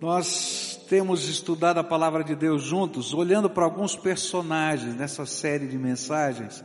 [0.00, 5.76] Nós temos estudado a palavra de Deus juntos, olhando para alguns personagens nessa série de
[5.76, 6.64] mensagens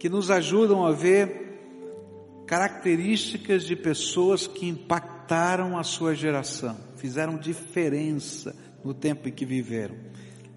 [0.00, 8.54] que nos ajudam a ver características de pessoas que impactaram a sua geração, fizeram diferença
[8.84, 9.94] no tempo em que viveram.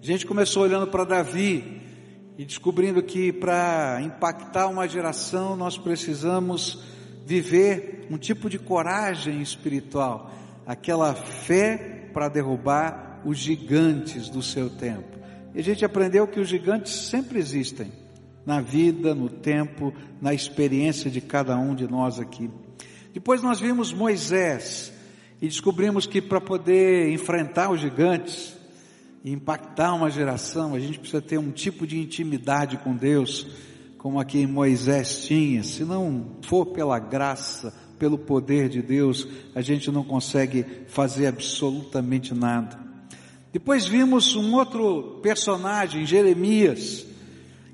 [0.02, 1.80] A gente começou olhando para Davi
[2.36, 6.82] e descobrindo que para impactar uma geração nós precisamos
[7.24, 10.32] viver um tipo de coragem espiritual,
[10.66, 15.18] aquela fé para derrubar os gigantes do seu tempo.
[15.54, 17.92] E a gente aprendeu que os gigantes sempre existem
[18.46, 22.50] na vida, no tempo, na experiência de cada um de nós aqui.
[23.12, 24.92] Depois nós vimos Moisés
[25.40, 28.56] e descobrimos que para poder enfrentar os gigantes
[29.24, 33.46] e impactar uma geração, a gente precisa ter um tipo de intimidade com Deus,
[33.98, 35.62] como aqui Moisés tinha.
[35.62, 42.32] Se não for pela graça, pelo poder de Deus, a gente não consegue fazer absolutamente
[42.32, 42.80] nada.
[43.52, 47.04] Depois vimos um outro personagem, Jeremias,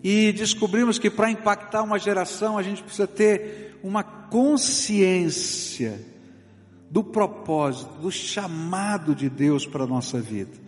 [0.03, 6.05] e descobrimos que para impactar uma geração a gente precisa ter uma consciência
[6.91, 10.58] do propósito, do chamado de Deus para a nossa vida.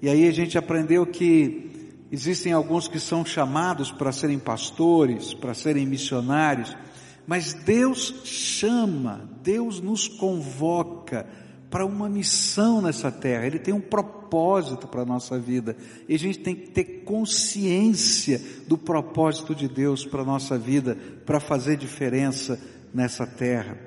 [0.00, 5.52] E aí a gente aprendeu que existem alguns que são chamados para serem pastores, para
[5.52, 6.76] serem missionários,
[7.26, 11.26] mas Deus chama, Deus nos convoca
[11.70, 13.46] para uma missão nessa terra.
[13.46, 15.76] Ele tem um propósito para a nossa vida.
[16.08, 20.96] E a gente tem que ter consciência do propósito de Deus para a nossa vida,
[21.24, 22.60] para fazer diferença
[22.92, 23.78] nessa terra.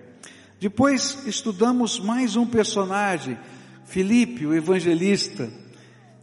[0.60, 3.38] Depois estudamos mais um personagem,
[3.84, 5.50] Filipe, o evangelista.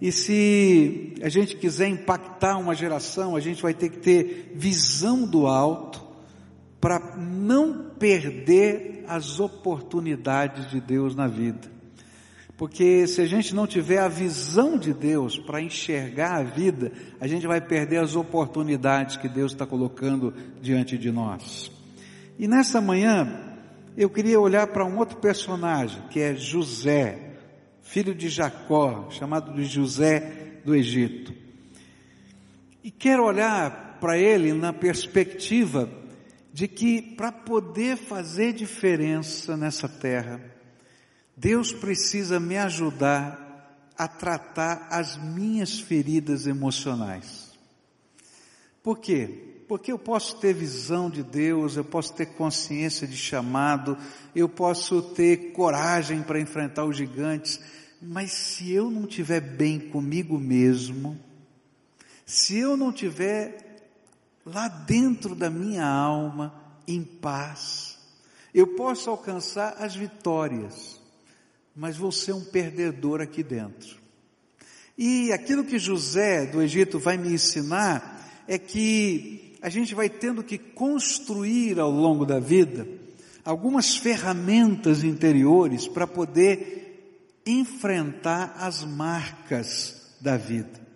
[0.00, 5.27] E se a gente quiser impactar uma geração, a gente vai ter que ter visão
[5.27, 6.00] do alto,
[6.81, 11.69] para não perder as oportunidades de Deus na vida.
[12.56, 17.27] Porque se a gente não tiver a visão de Deus para enxergar a vida, a
[17.27, 21.72] gente vai perder as oportunidades que Deus está colocando diante de nós.
[22.38, 23.56] E nessa manhã,
[23.97, 27.37] eu queria olhar para um outro personagem, que é José,
[27.81, 31.34] filho de Jacó, chamado de José do Egito.
[32.84, 35.88] E quero olhar para ele na perspectiva
[36.53, 40.41] de que para poder fazer diferença nessa terra,
[41.37, 43.49] Deus precisa me ajudar
[43.97, 47.50] a tratar as minhas feridas emocionais.
[48.83, 49.62] Por quê?
[49.69, 53.97] Porque eu posso ter visão de Deus, eu posso ter consciência de chamado,
[54.34, 57.60] eu posso ter coragem para enfrentar os gigantes,
[58.03, 61.19] mas se eu não estiver bem comigo mesmo,
[62.25, 63.69] se eu não tiver
[64.45, 66.55] lá dentro da minha alma,
[66.87, 67.99] em paz.
[68.53, 71.01] Eu posso alcançar as vitórias,
[71.75, 74.01] mas vou ser um perdedor aqui dentro.
[74.99, 80.43] E aquilo que José do Egito vai me ensinar é que a gente vai tendo
[80.43, 82.87] que construir ao longo da vida
[83.45, 90.90] algumas ferramentas interiores para poder enfrentar as marcas da vida.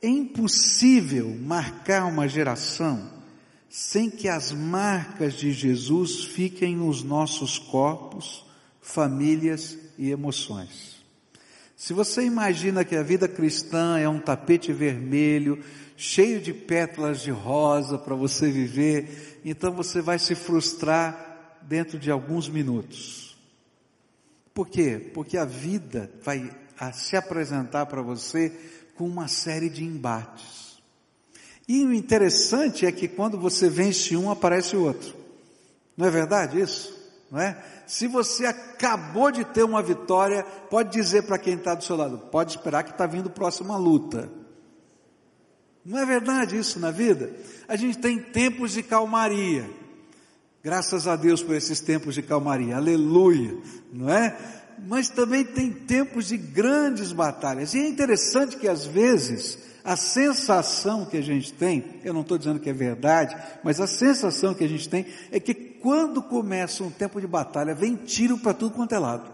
[0.00, 3.16] É impossível marcar uma geração
[3.68, 8.44] sem que as marcas de Jesus fiquem nos nossos corpos,
[8.80, 10.96] famílias e emoções.
[11.76, 15.62] Se você imagina que a vida cristã é um tapete vermelho,
[15.96, 22.10] cheio de pétalas de rosa para você viver, então você vai se frustrar dentro de
[22.10, 23.36] alguns minutos.
[24.54, 25.10] Por quê?
[25.12, 26.50] Porque a vida vai
[26.94, 28.52] se apresentar para você
[28.96, 30.82] com uma série de embates.
[31.68, 35.14] E o interessante é que quando você vence um, aparece outro.
[35.96, 36.94] Não é verdade isso?
[37.30, 37.60] Não é?
[37.86, 42.18] Se você acabou de ter uma vitória, pode dizer para quem está do seu lado,
[42.18, 44.30] pode esperar que está vindo próxima luta.
[45.84, 47.32] Não é verdade isso na vida?
[47.68, 49.70] A gente tem tempos de calmaria.
[50.62, 52.76] Graças a Deus por esses tempos de calmaria.
[52.76, 53.56] Aleluia.
[53.92, 54.36] Não é?
[54.86, 57.74] Mas também tem tempos de grandes batalhas.
[57.74, 62.36] E é interessante que às vezes a sensação que a gente tem, eu não estou
[62.36, 66.82] dizendo que é verdade, mas a sensação que a gente tem é que quando começa
[66.82, 69.30] um tempo de batalha, vem tiro para tudo quanto é lado.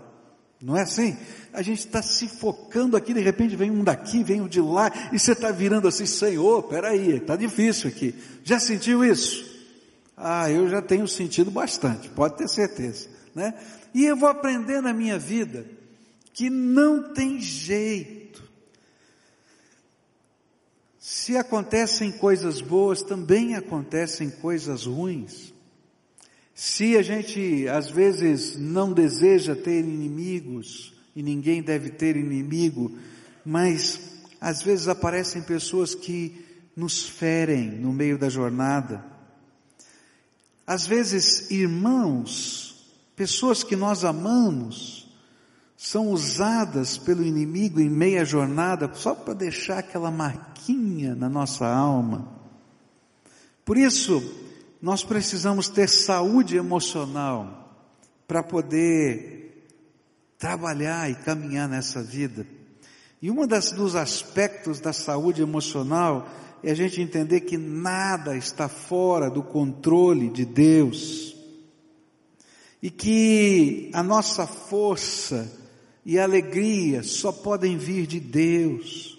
[0.61, 1.17] Não é assim?
[1.53, 4.93] A gente está se focando aqui, de repente vem um daqui, vem um de lá,
[5.13, 8.15] e você está virando assim, Senhor, peraí, está difícil aqui.
[8.45, 9.51] Já sentiu isso?
[10.17, 13.55] Ah, eu já tenho sentido bastante, pode ter certeza, né?
[13.95, 15.67] E eu vou aprender na minha vida
[16.33, 18.43] que não tem jeito.
[20.99, 25.53] Se acontecem coisas boas, também acontecem coisas ruins.
[26.55, 32.97] Se a gente às vezes não deseja ter inimigos e ninguém deve ter inimigo,
[33.45, 34.01] mas
[34.41, 36.45] às vezes aparecem pessoas que
[36.75, 39.05] nos ferem no meio da jornada.
[40.67, 42.72] Às vezes, irmãos,
[43.17, 45.09] pessoas que nós amamos,
[45.77, 52.29] são usadas pelo inimigo em meia jornada só para deixar aquela marquinha na nossa alma.
[53.65, 54.23] Por isso,
[54.81, 57.91] nós precisamos ter saúde emocional
[58.29, 59.43] para poder
[60.39, 62.47] trabalhar e caminhar nessa vida.
[63.21, 66.29] E um dos aspectos da saúde emocional
[66.63, 71.37] é a gente entender que nada está fora do controle de Deus.
[72.83, 75.51] E que a nossa força
[76.05, 79.17] e alegria só podem vir de Deus.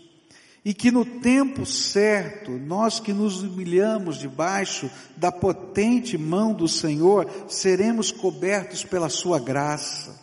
[0.65, 7.29] E que no tempo certo, nós que nos humilhamos debaixo da potente mão do Senhor,
[7.47, 10.21] seremos cobertos pela Sua graça.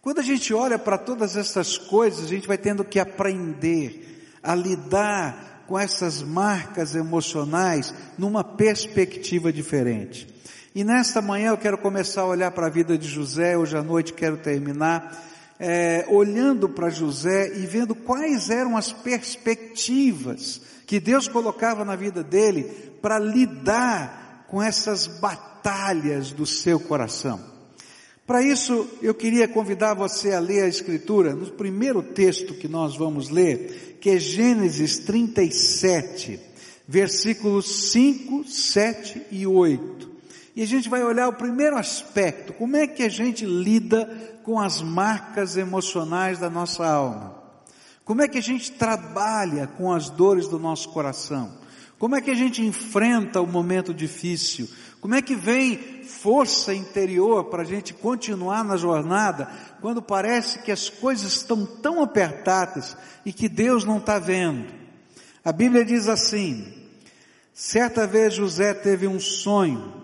[0.00, 4.54] Quando a gente olha para todas essas coisas, a gente vai tendo que aprender a
[4.54, 10.31] lidar com essas marcas emocionais numa perspectiva diferente.
[10.74, 13.82] E nesta manhã eu quero começar a olhar para a vida de José, hoje à
[13.82, 15.22] noite quero terminar,
[15.60, 22.22] é, olhando para José e vendo quais eram as perspectivas que Deus colocava na vida
[22.22, 22.64] dele
[23.02, 27.38] para lidar com essas batalhas do seu coração.
[28.26, 32.96] Para isso, eu queria convidar você a ler a Escritura, no primeiro texto que nós
[32.96, 36.40] vamos ler, que é Gênesis 37,
[36.88, 40.11] versículos 5, 7 e 8.
[40.54, 44.06] E a gente vai olhar o primeiro aspecto, como é que a gente lida
[44.42, 47.42] com as marcas emocionais da nossa alma.
[48.04, 51.50] Como é que a gente trabalha com as dores do nosso coração?
[51.98, 54.68] Como é que a gente enfrenta o momento difícil?
[55.00, 59.48] Como é que vem força interior para a gente continuar na jornada
[59.80, 64.72] quando parece que as coisas estão tão apertadas e que Deus não está vendo?
[65.44, 66.74] A Bíblia diz assim:
[67.54, 70.01] certa vez José teve um sonho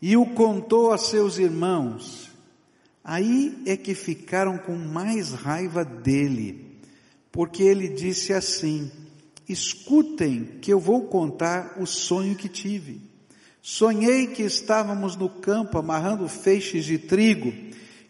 [0.00, 2.30] e o contou a seus irmãos.
[3.02, 6.78] Aí é que ficaram com mais raiva dele,
[7.32, 8.90] porque ele disse assim:
[9.48, 13.00] escutem que eu vou contar o sonho que tive.
[13.62, 17.52] Sonhei que estávamos no campo amarrando feixes de trigo,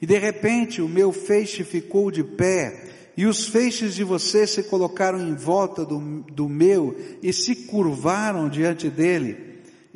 [0.00, 4.62] e de repente o meu feixe ficou de pé, e os feixes de você se
[4.64, 9.47] colocaram em volta do, do meu e se curvaram diante dele.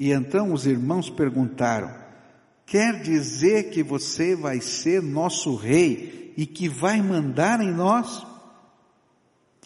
[0.03, 1.89] E então os irmãos perguntaram:
[2.67, 8.27] Quer dizer que você vai ser nosso rei e que vai mandar em nós?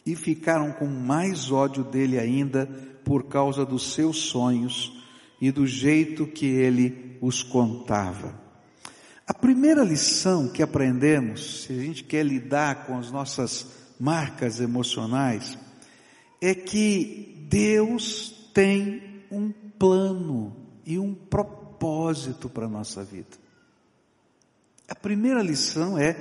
[0.04, 2.66] E ficaram com mais ódio dele ainda
[3.02, 5.02] por causa dos seus sonhos
[5.40, 8.38] e do jeito que ele os contava.
[9.26, 13.68] A primeira lição que aprendemos, se a gente quer lidar com as nossas
[13.98, 15.56] marcas emocionais,
[16.42, 23.36] é que Deus tem um plano e um propósito para a nossa vida.
[24.88, 26.12] A primeira lição é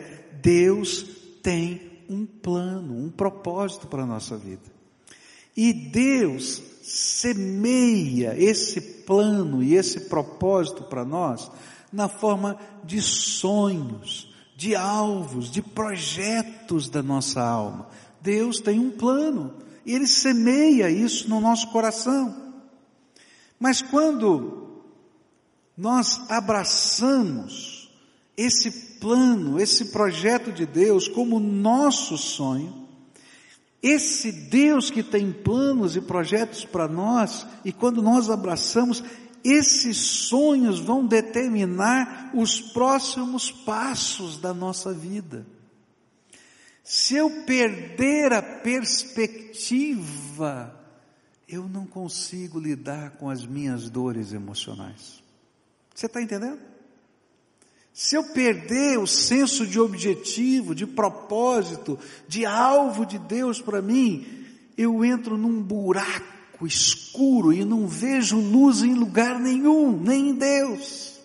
[0.41, 1.05] Deus
[1.41, 4.63] tem um plano, um propósito para a nossa vida.
[5.55, 11.49] E Deus semeia esse plano e esse propósito para nós
[11.91, 17.87] na forma de sonhos, de alvos, de projetos da nossa alma.
[18.21, 19.53] Deus tem um plano
[19.85, 22.44] e Ele semeia isso no nosso coração.
[23.59, 24.83] Mas quando
[25.77, 27.91] nós abraçamos
[28.37, 28.69] esse
[28.99, 32.85] plano, esse projeto de Deus como nosso sonho,
[33.81, 39.03] esse Deus que tem planos e projetos para nós, e quando nós abraçamos,
[39.43, 45.45] esses sonhos vão determinar os próximos passos da nossa vida.
[46.83, 50.74] Se eu perder a perspectiva,
[51.47, 55.23] eu não consigo lidar com as minhas dores emocionais.
[55.93, 56.59] Você está entendendo?
[57.93, 61.97] Se eu perder o senso de objetivo, de propósito,
[62.27, 64.45] de alvo de Deus para mim,
[64.77, 71.19] eu entro num buraco escuro e não vejo luz em lugar nenhum, nem em Deus.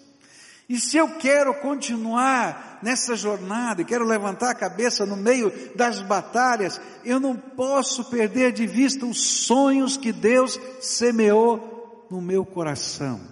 [0.69, 6.01] E se eu quero continuar nessa jornada e quero levantar a cabeça no meio das
[6.01, 13.31] batalhas, eu não posso perder de vista os sonhos que Deus semeou no meu coração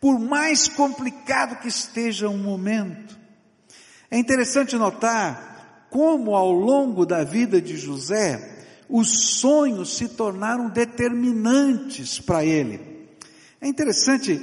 [0.00, 3.18] por mais complicado que esteja um momento.
[4.10, 12.18] É interessante notar como ao longo da vida de José, os sonhos se tornaram determinantes
[12.18, 13.08] para ele.
[13.60, 14.40] É interessante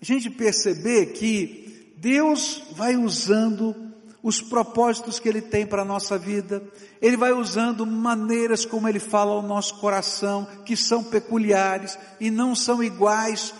[0.00, 1.61] a gente perceber que
[2.02, 3.76] Deus vai usando
[4.24, 6.60] os propósitos que Ele tem para a nossa vida,
[7.00, 12.56] Ele vai usando maneiras como Ele fala ao nosso coração, que são peculiares e não
[12.56, 13.54] são iguais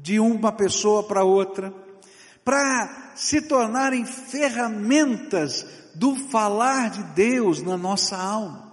[0.00, 1.70] de uma pessoa para outra,
[2.42, 8.67] para se tornarem ferramentas do falar de Deus na nossa alma.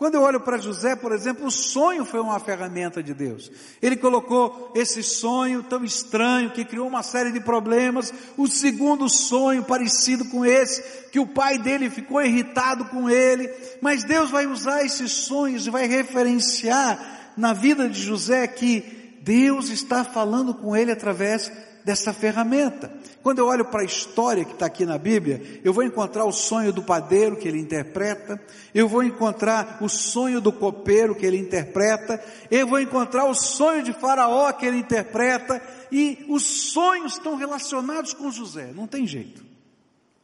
[0.00, 3.52] Quando eu olho para José, por exemplo, o sonho foi uma ferramenta de Deus.
[3.82, 8.10] Ele colocou esse sonho tão estranho que criou uma série de problemas.
[8.34, 13.52] O segundo sonho parecido com esse, que o pai dele ficou irritado com ele.
[13.82, 19.68] Mas Deus vai usar esses sonhos e vai referenciar na vida de José que Deus
[19.68, 21.52] está falando com ele através
[21.84, 22.92] dessa ferramenta.
[23.22, 26.32] Quando eu olho para a história que está aqui na Bíblia, eu vou encontrar o
[26.32, 28.40] sonho do padeiro que ele interpreta,
[28.74, 33.82] eu vou encontrar o sonho do copeiro que ele interpreta, eu vou encontrar o sonho
[33.82, 35.60] de Faraó que ele interpreta,
[35.92, 39.44] e os sonhos estão relacionados com José, não tem jeito,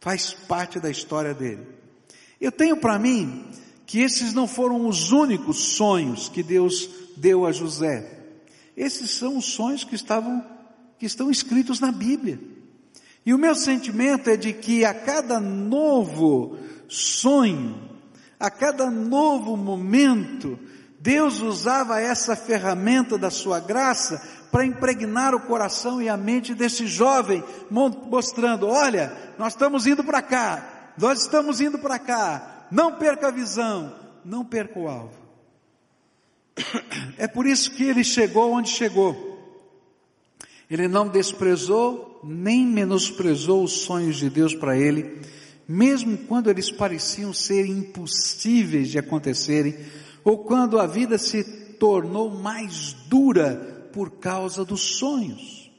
[0.00, 1.66] faz parte da história dele.
[2.40, 3.46] Eu tenho para mim
[3.86, 8.12] que esses não foram os únicos sonhos que Deus deu a José.
[8.76, 10.44] Esses são os sonhos que estavam
[10.98, 12.40] que estão escritos na Bíblia.
[13.24, 17.90] E o meu sentimento é de que a cada novo sonho,
[18.38, 20.58] a cada novo momento,
[21.00, 26.86] Deus usava essa ferramenta da sua graça para impregnar o coração e a mente desse
[26.86, 33.28] jovem, mostrando: olha, nós estamos indo para cá, nós estamos indo para cá, não perca
[33.28, 35.26] a visão, não perca o alvo.
[37.18, 39.25] É por isso que ele chegou onde chegou.
[40.68, 45.20] Ele não desprezou nem menosprezou os sonhos de Deus para ele,
[45.68, 49.76] mesmo quando eles pareciam ser impossíveis de acontecerem,
[50.24, 51.44] ou quando a vida se
[51.78, 55.70] tornou mais dura por causa dos sonhos.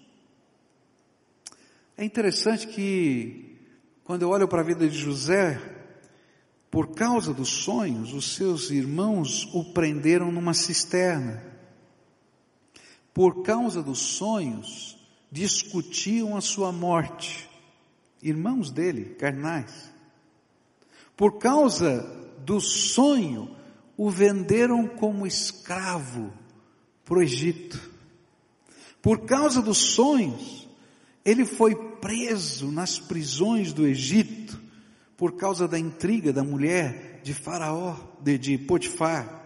[1.98, 3.58] É interessante que,
[4.04, 5.60] quando eu olho para a vida de José,
[6.72, 11.44] por causa dos sonhos, os seus irmãos o prenderam numa cisterna
[13.18, 14.96] por causa dos sonhos,
[15.32, 17.50] discutiam a sua morte.
[18.22, 19.92] Irmãos dele, carnais.
[21.16, 22.04] Por causa
[22.46, 23.50] do sonho,
[23.98, 26.32] o venderam como escravo
[27.04, 27.90] para o Egito.
[29.02, 30.68] Por causa dos sonhos,
[31.26, 34.62] ele foi preso nas prisões do Egito,
[35.18, 39.37] por causa da intriga da mulher de Faraó, de, de Potifar.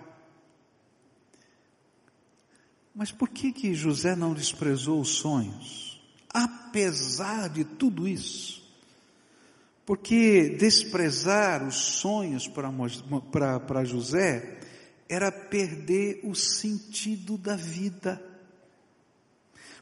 [2.94, 6.02] Mas por que que José não desprezou os sonhos?
[6.30, 8.62] Apesar de tudo isso.
[9.86, 14.60] Porque desprezar os sonhos para José
[15.10, 18.22] era perder o sentido da vida.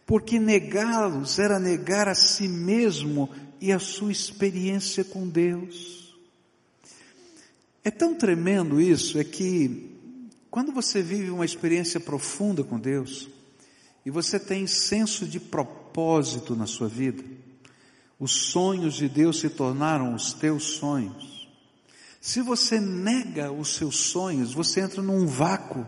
[0.05, 3.29] Porque negá-los era negar a si mesmo
[3.61, 6.17] e a sua experiência com Deus.
[7.83, 9.88] É tão tremendo isso, é que
[10.49, 13.29] quando você vive uma experiência profunda com Deus,
[14.05, 17.23] e você tem senso de propósito na sua vida,
[18.19, 21.47] os sonhos de Deus se tornaram os teus sonhos.
[22.19, 25.85] Se você nega os seus sonhos, você entra num vácuo.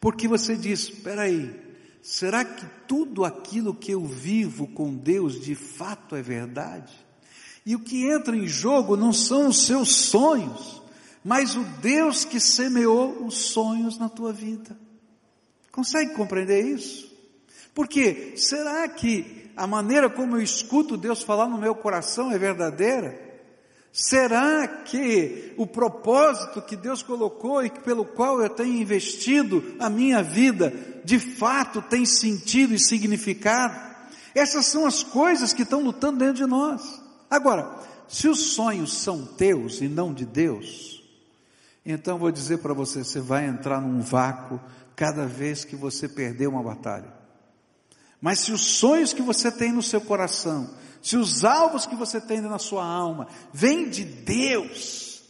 [0.00, 1.52] Porque você diz: espera aí,
[2.00, 6.92] será que tudo aquilo que eu vivo com Deus de fato é verdade?
[7.66, 10.77] E o que entra em jogo não são os seus sonhos,
[11.28, 14.74] mas o Deus que semeou os sonhos na tua vida.
[15.70, 17.14] Consegue compreender isso?
[17.74, 23.20] Porque será que a maneira como eu escuto Deus falar no meu coração é verdadeira?
[23.92, 30.22] Será que o propósito que Deus colocou e pelo qual eu tenho investido a minha
[30.22, 30.72] vida,
[31.04, 33.78] de fato tem sentido e significado?
[34.34, 37.02] Essas são as coisas que estão lutando dentro de nós.
[37.28, 37.70] Agora,
[38.08, 40.97] se os sonhos são teus e não de Deus,
[41.92, 44.60] então vou dizer para você, você vai entrar num vácuo
[44.94, 47.12] cada vez que você perder uma batalha.
[48.20, 50.68] Mas se os sonhos que você tem no seu coração,
[51.00, 55.22] se os alvos que você tem na sua alma, vêm de Deus,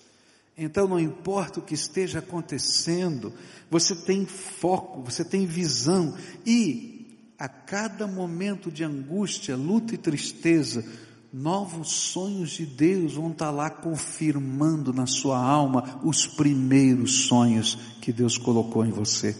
[0.56, 3.32] então não importa o que esteja acontecendo,
[3.70, 6.98] você tem foco, você tem visão e
[7.38, 10.84] a cada momento de angústia, luta e tristeza,
[11.32, 18.12] novos sonhos de Deus vão estar lá confirmando na sua alma os primeiros sonhos que
[18.12, 19.36] Deus colocou em você.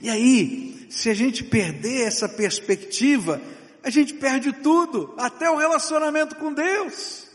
[0.00, 3.40] E aí, se a gente perder essa perspectiva,
[3.82, 7.26] a gente perde tudo, até o relacionamento com Deus.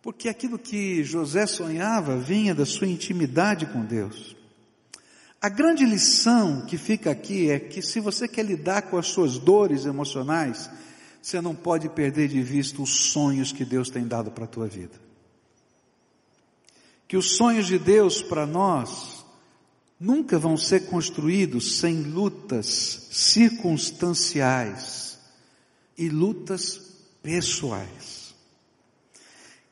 [0.00, 4.36] Porque aquilo que José sonhava vinha da sua intimidade com Deus.
[5.40, 9.38] A grande lição que fica aqui é que se você quer lidar com as suas
[9.38, 10.70] dores emocionais,
[11.22, 14.66] você não pode perder de vista os sonhos que Deus tem dado para a tua
[14.66, 15.00] vida.
[17.06, 19.24] Que os sonhos de Deus para nós
[20.00, 25.16] nunca vão ser construídos sem lutas circunstanciais
[25.96, 26.90] e lutas
[27.22, 28.34] pessoais.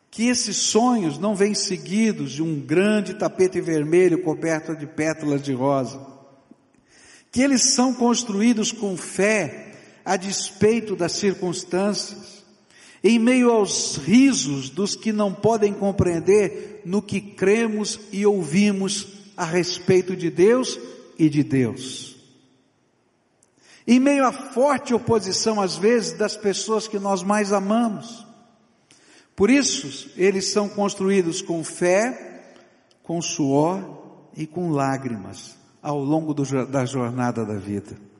[0.08, 5.52] Que esses sonhos não vêm seguidos de um grande tapete vermelho coberto de pétalas de
[5.52, 6.00] rosa.
[7.32, 9.69] Que eles são construídos com fé
[10.10, 12.42] a despeito das circunstâncias,
[13.00, 19.44] em meio aos risos dos que não podem compreender no que cremos e ouvimos a
[19.44, 20.76] respeito de Deus
[21.16, 22.16] e de Deus.
[23.86, 28.26] Em meio à forte oposição, às vezes, das pessoas que nós mais amamos.
[29.36, 32.56] Por isso, eles são construídos com fé,
[33.04, 38.10] com suor e com lágrimas ao longo do, da jornada da vida.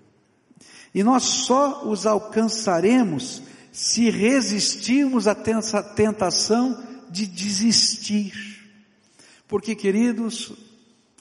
[0.94, 3.42] E nós só os alcançaremos
[3.72, 8.32] se resistirmos à tentação de desistir.
[9.46, 10.52] Porque, queridos,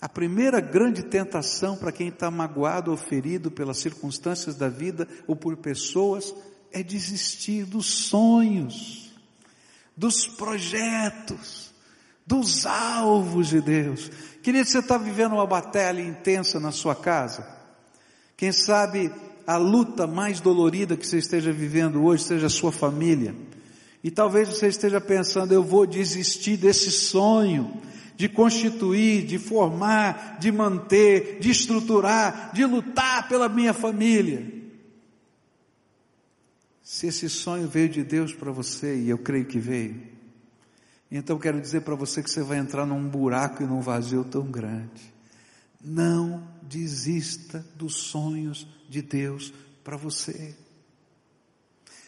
[0.01, 5.35] a primeira grande tentação para quem está magoado ou ferido pelas circunstâncias da vida ou
[5.35, 6.33] por pessoas
[6.71, 9.11] é desistir dos sonhos,
[9.97, 11.73] dos projetos,
[12.25, 14.09] dos alvos de Deus.
[14.41, 17.47] Querido, você está vivendo uma batalha intensa na sua casa?
[18.38, 19.11] Quem sabe
[19.49, 23.33] a luta mais dolorida que você esteja vivendo hoje seja a sua família.
[24.03, 27.81] E talvez você esteja pensando, eu vou desistir desse sonho
[28.15, 34.45] de constituir, de formar, de manter, de estruturar, de lutar pela minha família.
[36.83, 39.99] Se esse sonho veio de Deus para você, e eu creio que veio,
[41.09, 44.43] então quero dizer para você que você vai entrar num buraco e num vazio tão
[44.43, 45.11] grande.
[45.83, 49.53] Não desista dos sonhos de Deus
[49.84, 50.55] para você.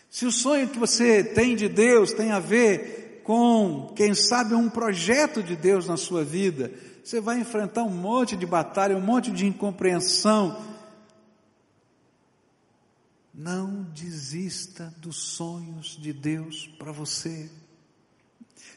[0.10, 4.70] Se o sonho que você tem de Deus tem a ver com, quem sabe, um
[4.70, 6.72] projeto de Deus na sua vida,
[7.04, 10.62] você vai enfrentar um monte de batalha, um monte de incompreensão.
[13.34, 17.50] Não desista dos sonhos de Deus para você.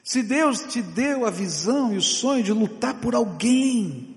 [0.05, 4.13] Se Deus te deu a visão e o sonho de lutar por alguém,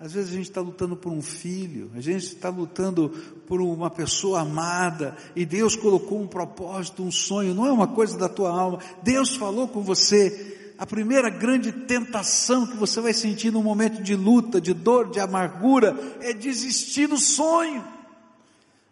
[0.00, 3.08] às vezes a gente está lutando por um filho, a gente está lutando
[3.48, 8.16] por uma pessoa amada, e Deus colocou um propósito, um sonho, não é uma coisa
[8.16, 8.78] da tua alma.
[9.02, 10.54] Deus falou com você.
[10.78, 15.18] A primeira grande tentação que você vai sentir num momento de luta, de dor, de
[15.18, 17.84] amargura, é desistir do sonho.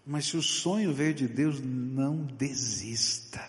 [0.04, 3.40] Mas se o sonho veio de Deus, não desista.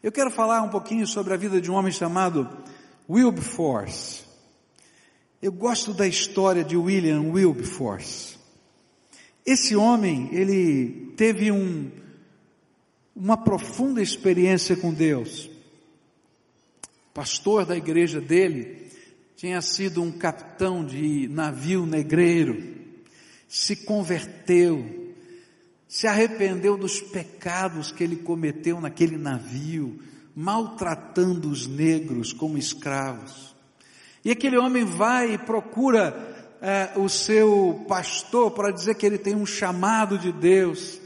[0.00, 2.48] Eu quero falar um pouquinho sobre a vida de um homem chamado
[3.10, 4.31] Wilberforce.
[5.42, 8.36] Eu gosto da história de William Wilberforce.
[9.44, 11.90] Esse homem, ele teve um,
[13.12, 15.46] uma profunda experiência com Deus.
[15.46, 18.86] O pastor da igreja dele
[19.34, 22.76] tinha sido um capitão de navio negreiro,
[23.48, 25.12] se converteu,
[25.88, 30.00] se arrependeu dos pecados que ele cometeu naquele navio,
[30.36, 33.51] maltratando os negros como escravos.
[34.24, 39.34] E aquele homem vai e procura é, o seu pastor para dizer que ele tem
[39.34, 41.00] um chamado de Deus.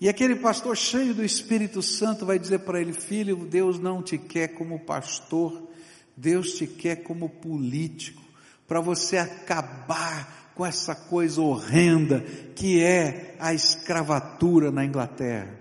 [0.00, 4.16] E aquele pastor cheio do Espírito Santo vai dizer para ele: Filho, Deus não te
[4.16, 5.68] quer como pastor,
[6.16, 8.22] Deus te quer como político,
[8.66, 12.20] para você acabar com essa coisa horrenda
[12.54, 15.58] que é a escravatura na Inglaterra.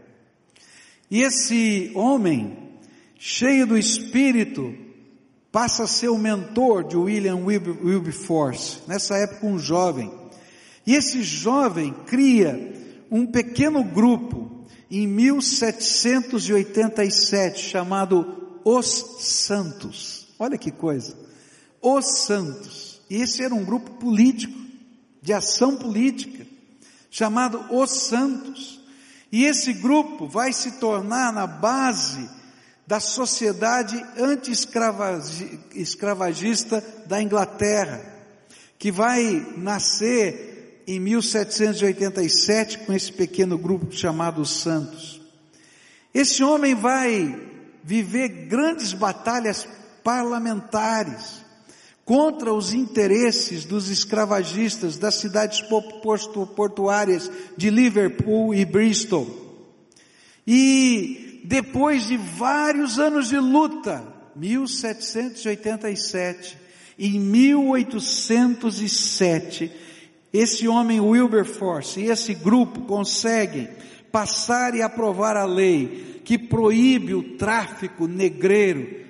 [1.11, 2.57] E esse homem,
[3.17, 4.73] cheio do Espírito,
[5.53, 10.11] passa a ser o mentor de William Wilberforce, nessa época um jovem.
[10.83, 12.73] E esse jovem cria
[13.11, 20.27] um pequeno grupo em 1787 chamado Os Santos.
[20.39, 21.15] Olha que coisa.
[21.79, 22.99] Os Santos.
[23.07, 24.59] E esse era um grupo político,
[25.21, 26.47] de ação política,
[27.11, 28.81] chamado Os Santos.
[29.31, 32.27] E esse grupo vai se tornar na base
[32.85, 38.01] da sociedade anti-escravagista da Inglaterra,
[38.77, 45.21] que vai nascer em 1787 com esse pequeno grupo chamado Santos.
[46.13, 47.51] Esse homem vai
[47.83, 49.67] viver grandes batalhas
[50.03, 51.41] parlamentares
[52.03, 55.63] contra os interesses dos escravagistas das cidades
[56.55, 59.41] portuárias de Liverpool e Bristol.
[60.45, 66.57] E depois de vários anos de luta, 1787,
[66.97, 69.71] em 1807,
[70.31, 73.69] esse homem Wilberforce e esse grupo conseguem
[74.11, 79.03] passar e aprovar a lei que proíbe o tráfico negreiro,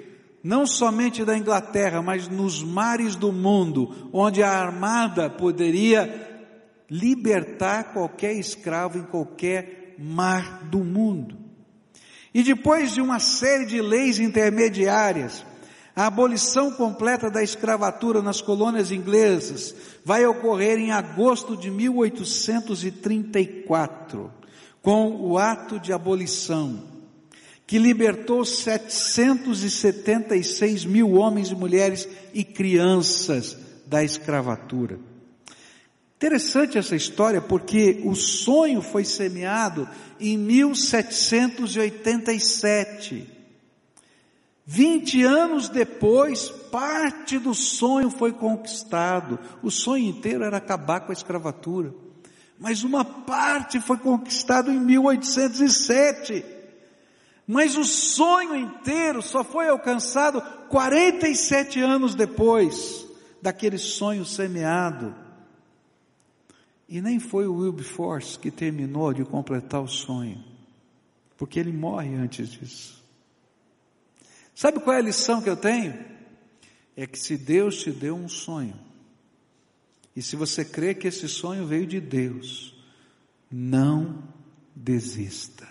[0.43, 6.31] não somente da Inglaterra, mas nos mares do mundo, onde a armada poderia
[6.89, 11.42] libertar qualquer escravo em qualquer mar do mundo.
[12.33, 15.45] E depois de uma série de leis intermediárias,
[15.95, 24.31] a abolição completa da escravatura nas colônias inglesas vai ocorrer em agosto de 1834,
[24.81, 26.91] com o ato de abolição,
[27.67, 35.12] que libertou 776 mil homens e mulheres e crianças da escravatura.
[36.23, 43.29] Interessante essa história porque o sonho foi semeado em 1787.
[44.65, 49.37] Vinte anos depois, parte do sonho foi conquistado.
[49.61, 51.93] O sonho inteiro era acabar com a escravatura.
[52.57, 56.45] Mas uma parte foi conquistado em 1807.
[57.45, 63.05] Mas o sonho inteiro só foi alcançado 47 anos depois
[63.41, 65.21] daquele sonho semeado.
[66.87, 70.43] E nem foi o Wilberforce que terminou de completar o sonho,
[71.37, 73.03] porque ele morre antes disso.
[74.53, 75.97] Sabe qual é a lição que eu tenho?
[76.95, 78.75] É que se Deus te deu um sonho,
[80.15, 82.75] e se você crê que esse sonho veio de Deus,
[83.51, 84.23] não
[84.75, 85.67] desista.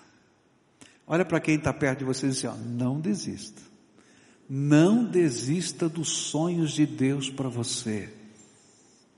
[1.07, 3.61] Olha para quem está perto de você e diz assim, ó, não desista.
[4.49, 8.13] Não desista dos sonhos de Deus para você.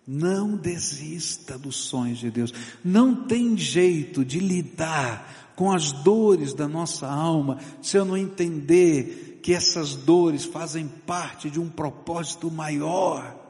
[0.06, 2.52] Não desista dos sonhos de Deus.
[2.84, 9.40] Não tem jeito de lidar com as dores da nossa alma se eu não entender
[9.42, 13.40] que essas dores fazem parte de um propósito maior.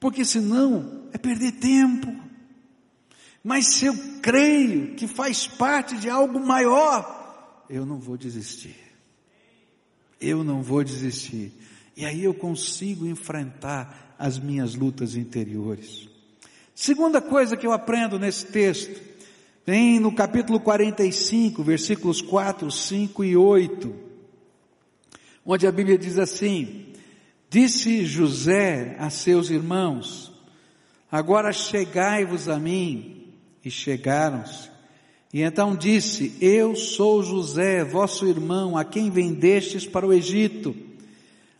[0.00, 2.14] Porque senão é perder tempo.
[3.42, 8.76] Mas se eu creio que faz parte de algo maior, eu não vou desistir.
[10.20, 11.52] Eu não vou desistir.
[11.96, 16.08] E aí eu consigo enfrentar as minhas lutas interiores.
[16.74, 19.00] Segunda coisa que eu aprendo nesse texto,
[19.66, 24.04] vem no capítulo 45, versículos 4, 5 e 8
[25.44, 26.86] onde a Bíblia diz assim:
[27.50, 30.32] Disse José a seus irmãos:
[31.10, 33.20] Agora chegai-vos a mim.
[33.64, 34.68] E chegaram-se.
[35.32, 40.74] E então disse: Eu sou José, vosso irmão, a quem vendestes para o Egito.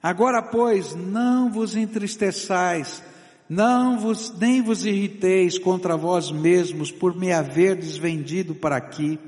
[0.04, 3.02] Agora, pois, não vos entristeçais,
[3.48, 9.18] não vos, nem vos irriteis contra vós mesmos por me haverdes vendido para aqui,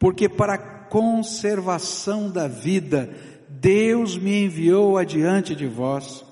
[0.00, 3.14] porque para a conservação da vida
[3.48, 6.24] Deus me enviou adiante de vós.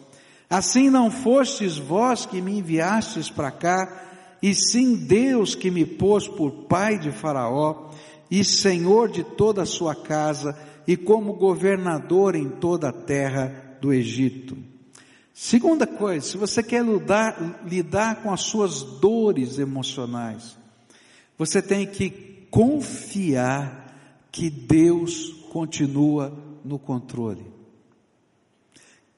[0.51, 4.03] Assim não fostes vós que me enviastes para cá,
[4.43, 7.93] e sim Deus que me pôs por pai de Faraó
[8.29, 13.93] e senhor de toda a sua casa e como governador em toda a terra do
[13.93, 14.57] Egito.
[15.33, 20.57] Segunda coisa, se você quer lidar, lidar com as suas dores emocionais,
[21.39, 22.11] você tem que
[22.51, 26.33] confiar que Deus continua
[26.65, 27.47] no controle.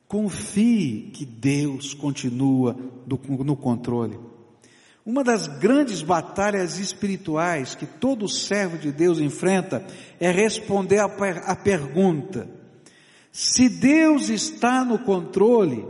[0.06, 4.18] Confie que Deus continua no controle.
[5.04, 9.84] Uma das grandes batalhas espirituais que todo servo de Deus enfrenta
[10.20, 12.48] é responder a pergunta:
[13.32, 15.84] se Deus está no controle,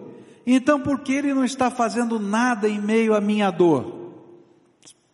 [0.47, 4.01] então por que Ele não está fazendo nada em meio à minha dor?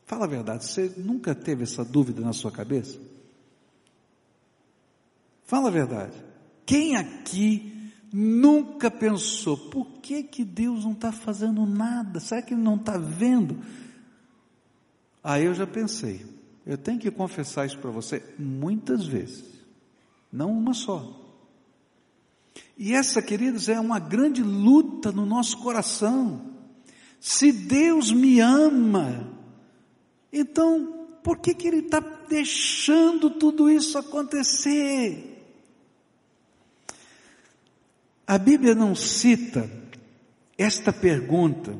[0.06, 2.98] Fala a verdade, você nunca teve essa dúvida na sua cabeça?
[5.44, 6.14] Fala a verdade.
[6.64, 12.20] Quem aqui nunca pensou, por que que Deus não está fazendo nada?
[12.20, 13.58] Será que Ele não está vendo?
[15.22, 16.24] Aí eu já pensei,
[16.66, 19.44] eu tenho que confessar isso para você muitas vezes,
[20.32, 21.18] não uma só.
[22.76, 26.54] E essa, queridos, é uma grande luta no nosso coração.
[27.18, 29.28] Se Deus me ama,
[30.32, 35.36] então por que, que Ele está deixando tudo isso acontecer?
[38.26, 39.70] A Bíblia não cita
[40.56, 41.76] esta pergunta,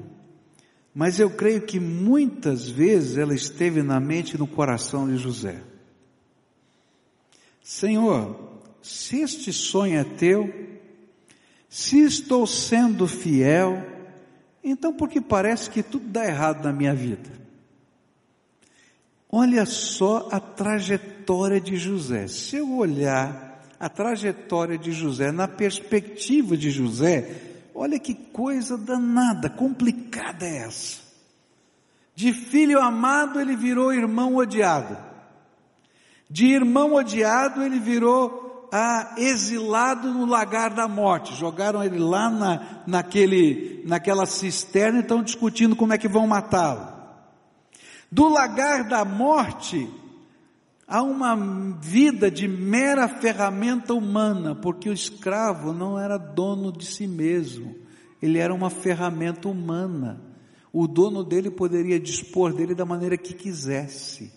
[0.99, 5.63] mas eu creio que muitas vezes ela esteve na mente e no coração de José.
[7.63, 10.53] Senhor, se este sonho é teu,
[11.69, 13.81] se estou sendo fiel,
[14.65, 17.31] então porque parece que tudo dá errado na minha vida.
[19.31, 22.27] Olha só a trajetória de José.
[22.27, 27.48] Se eu olhar a trajetória de José, na perspectiva de José,
[27.79, 31.01] olha que coisa danada, complicada é essa.
[32.15, 34.99] De filho amado ele virou irmão odiado.
[36.29, 41.35] De irmão odiado ele virou ah, exilado no lagar da morte.
[41.37, 46.89] Jogaram ele lá na, naquele, naquela cisterna e estão discutindo como é que vão matá-lo.
[48.11, 49.89] Do lagar da morte
[50.89, 51.37] há uma
[51.81, 57.77] vida de mera ferramenta humana, porque o escravo não era dono de si mesmo,
[58.21, 60.29] ele era uma ferramenta humana
[60.73, 64.33] o dono dele poderia dispor dele da maneira que quisesse.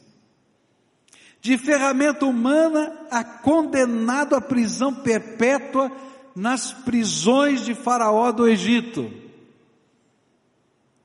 [1.40, 5.92] De ferramenta humana a condenado à prisão perpétua
[6.36, 9.12] nas prisões de Faraó do Egito.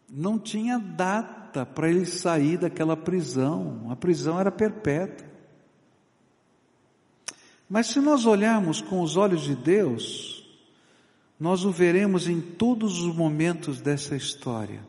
[0.09, 5.26] Não tinha data para ele sair daquela prisão, a prisão era perpétua.
[7.68, 10.46] Mas se nós olharmos com os olhos de Deus,
[11.38, 14.81] nós o veremos em todos os momentos dessa história.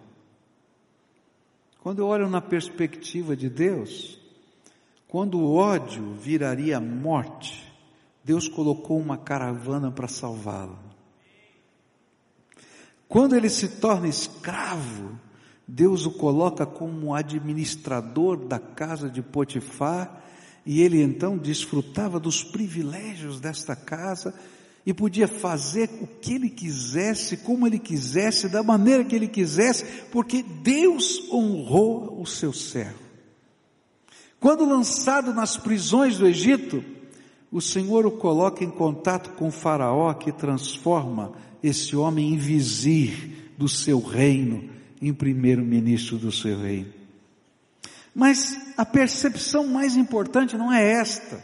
[1.82, 4.20] Quando eu olho na perspectiva de Deus,
[5.08, 7.66] quando o ódio viraria morte,
[8.24, 10.78] Deus colocou uma caravana para salvá-lo.
[13.08, 15.18] Quando ele se torna escravo,
[15.66, 20.24] Deus o coloca como administrador da casa de Potifar,
[20.68, 24.34] e ele então desfrutava dos privilégios desta casa
[24.86, 29.86] e podia fazer o que ele quisesse, como ele quisesse, da maneira que ele quisesse,
[30.12, 33.00] porque Deus honrou o seu servo.
[34.42, 36.84] Quando lançado nas prisões do Egito,
[37.50, 41.32] o Senhor o coloca em contato com Faraó que transforma
[41.64, 44.70] esse homem em vizir do seu reino,
[45.02, 46.97] em primeiro-ministro do seu reino.
[48.20, 51.40] Mas a percepção mais importante não é esta.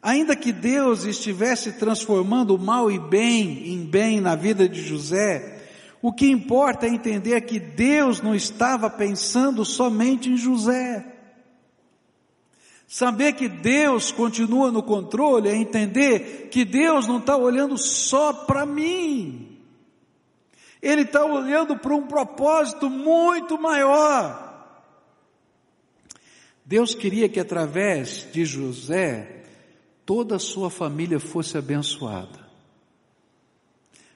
[0.00, 5.60] Ainda que Deus estivesse transformando o mal e bem em bem na vida de José,
[6.00, 11.04] o que importa é entender que Deus não estava pensando somente em José.
[12.88, 18.64] Saber que Deus continua no controle é entender que Deus não está olhando só para
[18.64, 19.58] mim.
[20.80, 24.49] Ele está olhando para um propósito muito maior.
[26.70, 29.42] Deus queria que através de José,
[30.06, 32.38] toda a sua família fosse abençoada.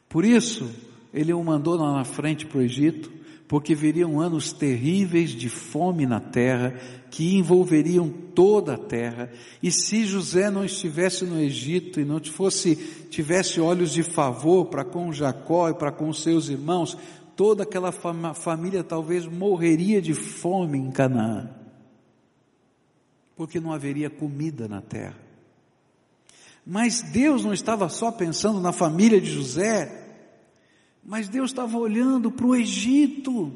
[0.09, 0.71] Por isso,
[1.12, 3.11] ele o mandou lá na frente para o Egito,
[3.49, 6.79] porque viriam anos terríveis de fome na terra,
[7.11, 12.77] que envolveriam toda a terra, e se José não estivesse no Egito e não fosse,
[13.11, 16.97] tivesse olhos de favor para com Jacó e para com seus irmãos,
[17.35, 21.63] toda aquela família talvez morreria de fome em Canaã,
[23.37, 25.18] porque não haveria comida na terra.
[26.66, 30.05] Mas Deus não estava só pensando na família de José,
[31.05, 33.53] mas Deus estava olhando para o Egito.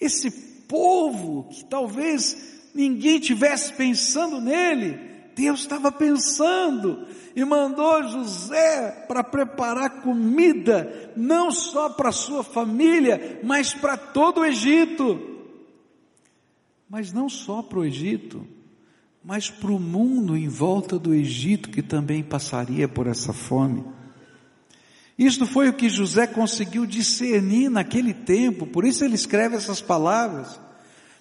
[0.00, 0.30] Esse
[0.66, 4.98] povo que talvez ninguém tivesse pensando nele,
[5.36, 13.72] Deus estava pensando e mandou José para preparar comida, não só para sua família, mas
[13.74, 15.33] para todo o Egito.
[16.96, 18.46] Mas não só para o Egito,
[19.24, 23.84] mas para o mundo em volta do Egito que também passaria por essa fome.
[25.18, 30.60] Isto foi o que José conseguiu discernir naquele tempo, por isso ele escreve essas palavras.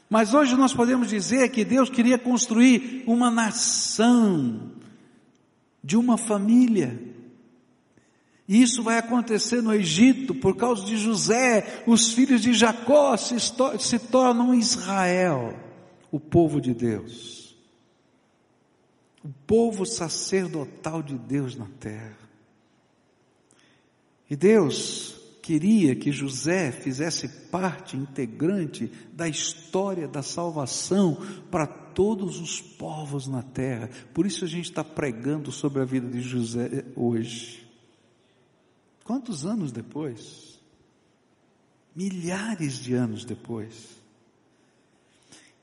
[0.07, 4.73] Mas hoje nós podemos dizer que Deus queria construir uma nação
[5.83, 7.01] de uma família.
[8.47, 11.83] E isso vai acontecer no Egito por causa de José.
[11.87, 13.35] Os filhos de Jacó se,
[13.79, 15.57] se tornam Israel,
[16.11, 17.43] o povo de Deus
[19.23, 22.17] o povo sacerdotal de Deus na terra.
[24.29, 31.17] E Deus queria que José fizesse parte integrante da história da salvação
[31.49, 33.89] para todos os povos na terra.
[34.13, 37.62] Por isso a gente está pregando sobre a vida de José hoje.
[39.03, 40.59] Quantos anos depois?
[41.95, 44.01] Milhares de anos depois.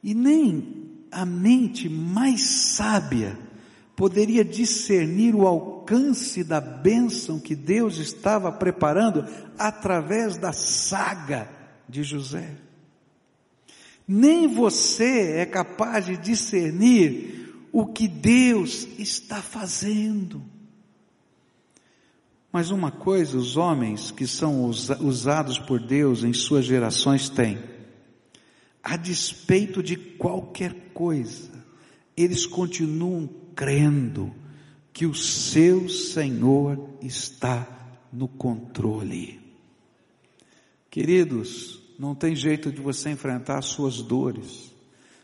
[0.03, 3.38] E nem a mente mais sábia
[3.96, 9.26] poderia discernir o alcance da bênção que Deus estava preparando
[9.59, 11.50] através da saga
[11.88, 12.57] de José.
[14.07, 20.42] Nem você é capaz de discernir o que Deus está fazendo.
[22.53, 27.59] Mas uma coisa os homens que são usados por Deus em suas gerações têm,
[28.83, 31.51] a despeito de qualquer coisa,
[32.17, 34.35] eles continuam crendo
[34.93, 37.69] que o seu Senhor está
[38.13, 39.41] no controle.
[40.91, 44.75] Queridos, não tem jeito de você enfrentar as suas dores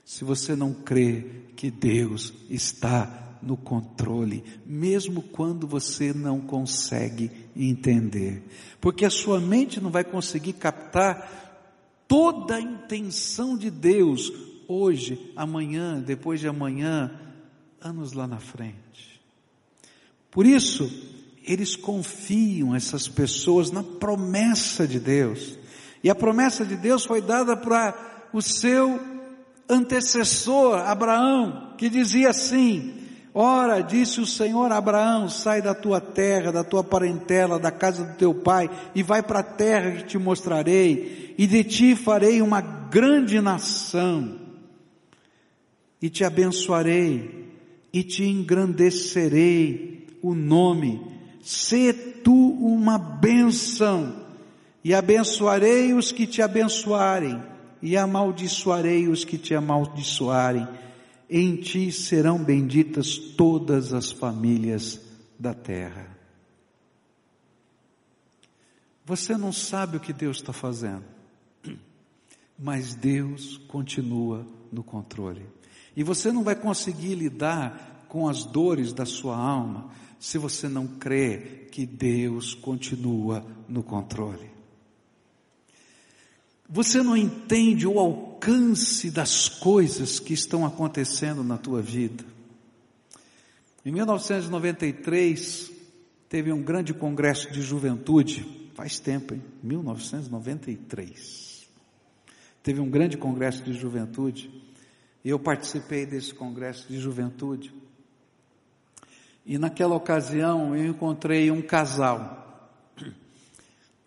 [0.04, 8.42] se você não crê que Deus está no controle, mesmo quando você não consegue entender,
[8.80, 14.32] porque a sua mente não vai conseguir captar toda a intenção de Deus
[14.68, 17.10] hoje, amanhã, depois de amanhã,
[17.80, 19.20] anos lá na frente.
[20.30, 20.90] Por isso,
[21.42, 25.58] eles confiam essas pessoas na promessa de Deus.
[26.02, 29.00] E a promessa de Deus foi dada para o seu
[29.68, 32.94] antecessor, Abraão, que dizia assim:
[33.38, 38.02] Ora, disse o Senhor a Abraão: sai da tua terra, da tua parentela, da casa
[38.02, 42.40] do teu pai, e vai para a terra que te mostrarei, e de ti farei
[42.40, 44.38] uma grande nação,
[46.00, 47.52] e te abençoarei,
[47.92, 50.98] e te engrandecerei o nome,
[51.42, 54.16] sê tu uma bênção,
[54.82, 57.38] e abençoarei os que te abençoarem
[57.82, 60.66] e amaldiçoarei os que te amaldiçoarem.
[61.28, 65.00] Em ti serão benditas todas as famílias
[65.38, 66.16] da terra.
[69.04, 71.04] Você não sabe o que Deus está fazendo,
[72.58, 75.46] mas Deus continua no controle.
[75.96, 80.86] E você não vai conseguir lidar com as dores da sua alma se você não
[80.86, 84.55] crê que Deus continua no controle.
[86.68, 92.24] Você não entende o alcance das coisas que estão acontecendo na tua vida.
[93.84, 95.70] Em 1993,
[96.28, 99.44] teve um grande congresso de juventude, faz tempo, hein?
[99.62, 101.68] 1993.
[102.64, 104.50] Teve um grande congresso de juventude,
[105.24, 107.72] e eu participei desse congresso de juventude.
[109.44, 112.45] E naquela ocasião eu encontrei um casal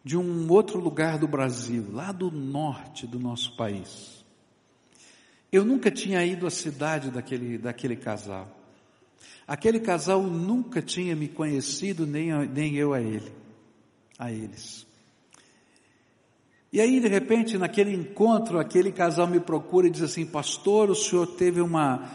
[0.03, 4.23] de um outro lugar do Brasil, lá do norte do nosso país.
[5.51, 8.47] Eu nunca tinha ido à cidade daquele, daquele casal.
[9.47, 13.31] Aquele casal nunca tinha me conhecido, nem, nem eu a ele,
[14.17, 14.85] a eles.
[16.71, 20.95] E aí, de repente, naquele encontro, aquele casal me procura e diz assim: Pastor, o
[20.95, 22.07] senhor teve uma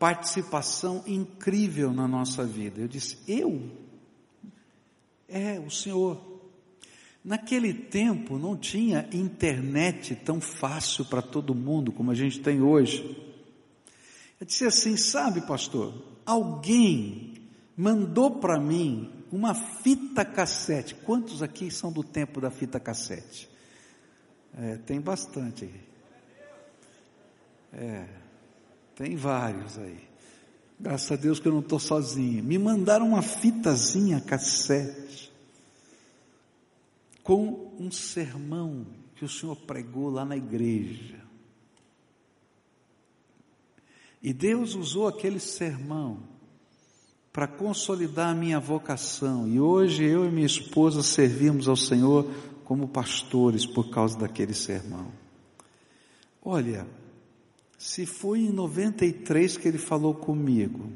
[0.00, 2.80] participação incrível na nossa vida.
[2.80, 3.70] Eu disse: Eu?
[5.28, 6.29] É, o senhor.
[7.22, 13.16] Naquele tempo não tinha internet tão fácil para todo mundo como a gente tem hoje.
[14.40, 15.92] Eu disse assim: sabe, pastor,
[16.24, 17.34] alguém
[17.76, 20.94] mandou para mim uma fita cassete.
[20.94, 23.50] Quantos aqui são do tempo da fita cassete?
[24.56, 25.80] É, tem bastante aí.
[27.72, 28.06] É,
[28.96, 30.08] tem vários aí.
[30.78, 32.42] Graças a Deus que eu não estou sozinho.
[32.42, 35.29] Me mandaram uma fitazinha cassete
[37.30, 41.20] com um sermão que o Senhor pregou lá na igreja.
[44.20, 46.24] E Deus usou aquele sermão
[47.32, 49.46] para consolidar a minha vocação.
[49.46, 52.28] E hoje eu e minha esposa servimos ao Senhor
[52.64, 55.12] como pastores por causa daquele sermão.
[56.44, 56.84] Olha,
[57.78, 60.90] se foi em 93 que ele falou comigo,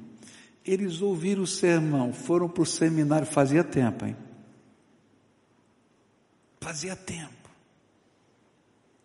[0.66, 4.16] eles ouviram o sermão, foram para o seminário, fazia tempo, hein?
[6.64, 7.50] Fazia tempo.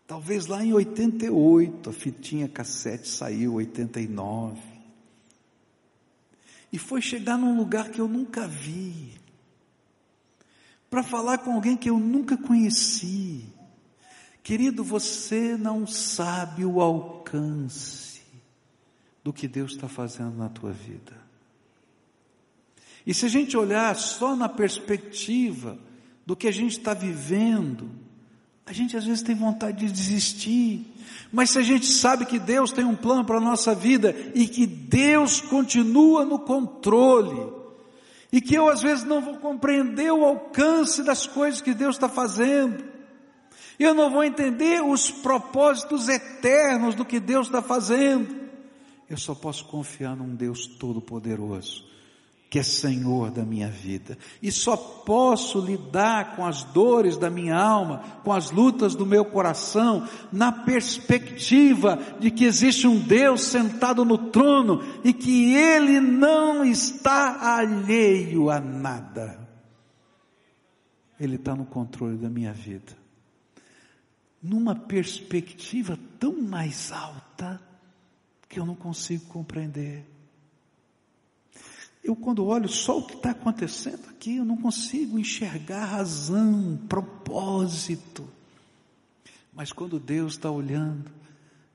[0.08, 4.62] Talvez lá em 88 a fitinha cassete saiu, 89.
[6.72, 9.12] E foi chegar num lugar que eu nunca vi.
[10.89, 13.43] Para falar com alguém que eu nunca conheci.
[14.41, 18.22] Querido, você não sabe o alcance
[19.22, 21.12] do que Deus está fazendo na tua vida.
[23.06, 25.88] E se a gente olhar só na perspectiva
[26.29, 27.89] do que a gente está vivendo,
[28.63, 30.85] a gente às vezes tem vontade de desistir.
[31.31, 34.47] Mas se a gente sabe que Deus tem um plano para a nossa vida e
[34.47, 37.51] que Deus continua no controle,
[38.31, 42.07] e que eu às vezes não vou compreender o alcance das coisas que Deus está
[42.07, 42.83] fazendo,
[43.79, 48.39] eu não vou entender os propósitos eternos do que Deus está fazendo,
[49.09, 51.89] eu só posso confiar num Deus Todo-Poderoso,
[52.50, 54.18] que é Senhor da minha vida.
[54.41, 59.24] E só posso lidar com as dores da minha alma, com as lutas do meu
[59.24, 66.66] coração, na perspectiva de que existe um Deus sentado no trono e que Ele não
[66.66, 69.47] está alheio a nada.
[71.20, 72.97] Ele está no controle da minha vida.
[74.41, 77.62] Numa perspectiva tão mais alta
[78.47, 80.09] que eu não consigo compreender.
[82.04, 88.28] Eu, quando olho só o que está acontecendo aqui, eu não consigo enxergar razão, propósito.
[89.54, 91.12] Mas quando Deus está olhando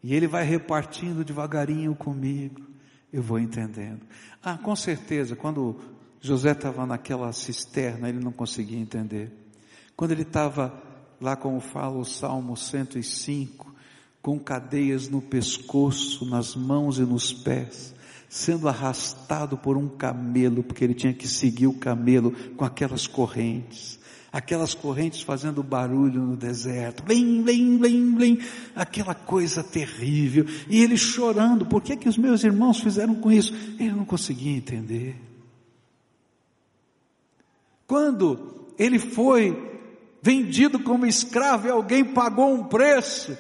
[0.03, 2.63] e Ele vai repartindo devagarinho comigo,
[3.13, 4.01] eu vou entendendo.
[4.43, 5.79] Ah, com certeza, quando
[6.21, 9.31] José estava naquela cisterna, ele não conseguia entender.
[9.95, 10.83] Quando ele estava
[11.21, 13.73] lá, como fala o Salmo 105,
[14.21, 17.95] com cadeias no pescoço, nas mãos e nos pés,
[18.29, 23.99] sendo arrastado por um camelo, porque ele tinha que seguir o camelo com aquelas correntes.
[24.33, 28.39] Aquelas correntes fazendo barulho no deserto, blim, blim, blim, blim,
[28.75, 33.55] aquela coisa terrível, e ele chorando, por que que os meus irmãos fizeram com isso?
[33.79, 35.15] Ele não conseguia entender.
[37.87, 39.73] Quando ele foi
[40.21, 43.37] vendido como escravo e alguém pagou um preço,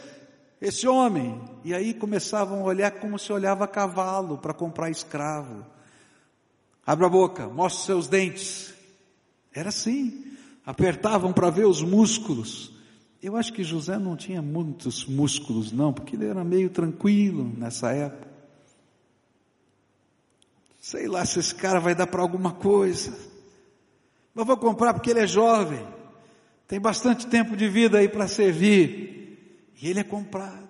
[0.60, 5.64] esse homem, e aí começavam a olhar como se olhava cavalo para comprar escravo.
[6.86, 8.74] Abra a boca, mostre seus dentes.
[9.52, 10.34] Era assim
[10.64, 12.72] apertavam para ver os músculos.
[13.22, 17.90] Eu acho que José não tinha muitos músculos, não, porque ele era meio tranquilo nessa
[17.92, 18.28] época.
[20.80, 23.16] Sei lá se esse cara vai dar para alguma coisa.
[24.34, 25.86] Mas vou comprar porque ele é jovem.
[26.68, 29.70] Tem bastante tempo de vida aí para servir.
[29.80, 30.63] E ele é comprado.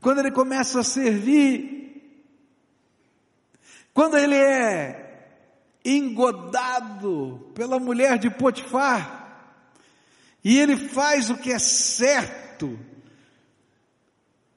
[0.00, 1.80] Quando ele começa a servir,
[3.92, 5.10] quando ele é
[5.84, 9.18] engodado pela mulher de Potifar,
[10.42, 12.78] e ele faz o que é certo,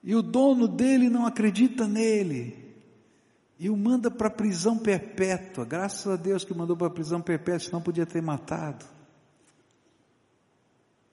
[0.01, 2.63] e o dono dele não acredita nele,
[3.59, 5.65] e o manda para a prisão perpétua.
[5.65, 8.85] Graças a Deus que mandou para a prisão perpétua, senão podia ter matado.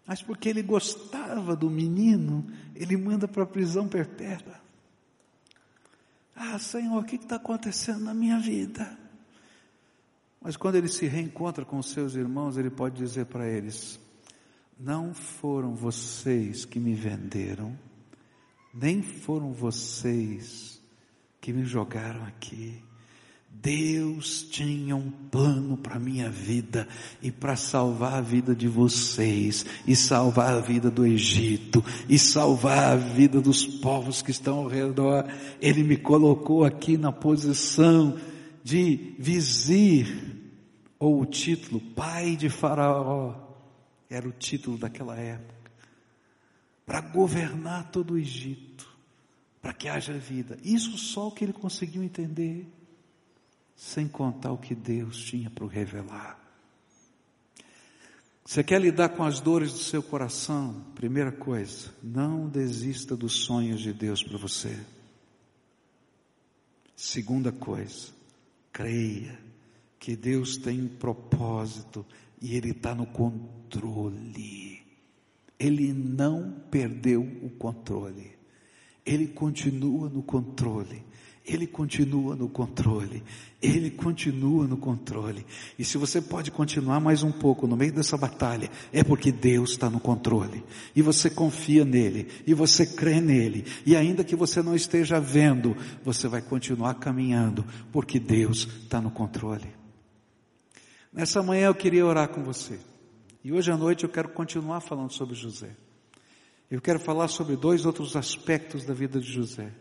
[0.07, 4.61] Mas porque ele gostava do menino, ele manda para a prisão perpétua.
[6.35, 8.99] Ah, Senhor, o que está acontecendo na minha vida?
[10.41, 14.01] Mas quando ele se reencontra com seus irmãos, ele pode dizer para eles:
[14.79, 17.79] Não foram vocês que me venderam,
[18.73, 20.83] nem foram vocês
[21.41, 22.83] que me jogaram aqui.
[23.51, 26.89] Deus tinha um plano para minha vida
[27.21, 32.93] e para salvar a vida de vocês, e salvar a vida do Egito, e salvar
[32.93, 35.27] a vida dos povos que estão ao redor.
[35.61, 38.19] Ele me colocou aqui na posição
[38.65, 40.39] de vizir,
[40.99, 43.35] ou o título pai de Faraó,
[44.09, 45.71] era o título daquela época,
[46.87, 48.89] para governar todo o Egito,
[49.61, 50.59] para que haja vida.
[50.65, 52.67] Isso só o que ele conseguiu entender,
[53.81, 56.39] sem contar o que Deus tinha para revelar.
[58.45, 60.85] Você quer lidar com as dores do seu coração?
[60.95, 64.79] Primeira coisa, não desista dos sonhos de Deus para você.
[66.95, 68.09] Segunda coisa,
[68.71, 69.41] creia
[69.99, 72.05] que Deus tem um propósito
[72.39, 74.83] e Ele está no controle.
[75.59, 78.31] Ele não perdeu o controle.
[79.07, 81.03] Ele continua no controle.
[81.53, 83.25] Ele continua no controle.
[83.61, 85.45] Ele continua no controle.
[85.77, 89.71] E se você pode continuar mais um pouco no meio dessa batalha, é porque Deus
[89.71, 90.63] está no controle.
[90.95, 92.29] E você confia nele.
[92.47, 93.65] E você crê nele.
[93.85, 99.11] E ainda que você não esteja vendo, você vai continuar caminhando, porque Deus está no
[99.11, 99.75] controle.
[101.13, 102.79] Nessa manhã eu queria orar com você.
[103.43, 105.71] E hoje à noite eu quero continuar falando sobre José.
[106.71, 109.73] Eu quero falar sobre dois outros aspectos da vida de José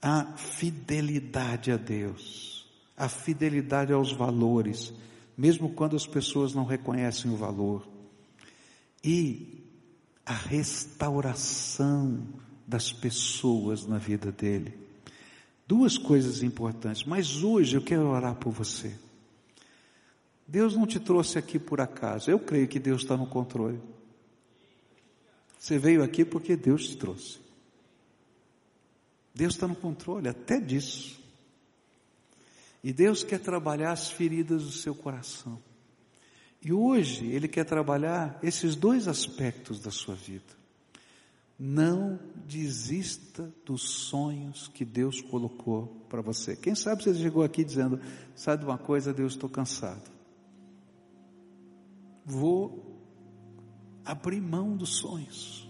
[0.00, 4.92] a fidelidade a Deus, a fidelidade aos valores,
[5.36, 7.86] mesmo quando as pessoas não reconhecem o valor,
[9.02, 9.64] e
[10.24, 12.26] a restauração
[12.66, 14.78] das pessoas na vida dele.
[15.66, 18.94] Duas coisas importantes, mas hoje eu quero orar por você.
[20.46, 23.80] Deus não te trouxe aqui por acaso, eu creio que Deus está no controle.
[25.58, 27.38] Você veio aqui porque Deus te trouxe.
[29.40, 31.18] Deus está no controle até disso.
[32.84, 35.58] E Deus quer trabalhar as feridas do seu coração.
[36.62, 40.52] E hoje Ele quer trabalhar esses dois aspectos da sua vida.
[41.58, 46.54] Não desista dos sonhos que Deus colocou para você.
[46.54, 47.98] Quem sabe você chegou aqui dizendo:
[48.36, 50.10] sabe de uma coisa, Deus, estou cansado.
[52.26, 52.94] Vou
[54.04, 55.69] abrir mão dos sonhos.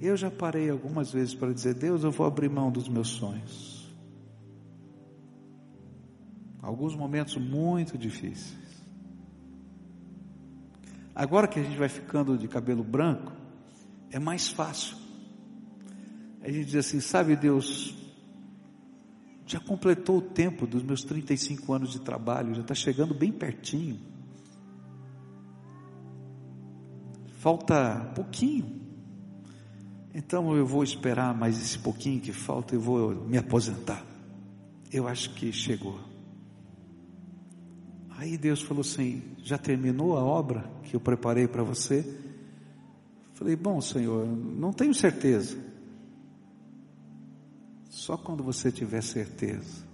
[0.00, 3.88] Eu já parei algumas vezes para dizer: Deus, eu vou abrir mão dos meus sonhos.
[6.62, 8.56] Alguns momentos muito difíceis.
[11.14, 13.32] Agora que a gente vai ficando de cabelo branco,
[14.10, 14.96] é mais fácil.
[16.42, 17.94] A gente diz assim: sabe, Deus,
[19.48, 23.98] Já completou o tempo dos meus 35 anos de trabalho, já está chegando bem pertinho.
[27.38, 28.87] Falta pouquinho.
[30.14, 34.04] Então eu vou esperar mais esse pouquinho que falta, eu vou me aposentar.
[34.92, 35.98] Eu acho que chegou.
[38.10, 42.04] Aí Deus falou assim: já terminou a obra que eu preparei para você?
[43.34, 45.56] Falei, bom Senhor, não tenho certeza.
[47.88, 49.86] Só quando você tiver certeza.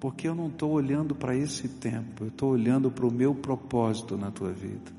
[0.00, 4.16] Porque eu não estou olhando para esse tempo, eu estou olhando para o meu propósito
[4.16, 4.92] na tua vida.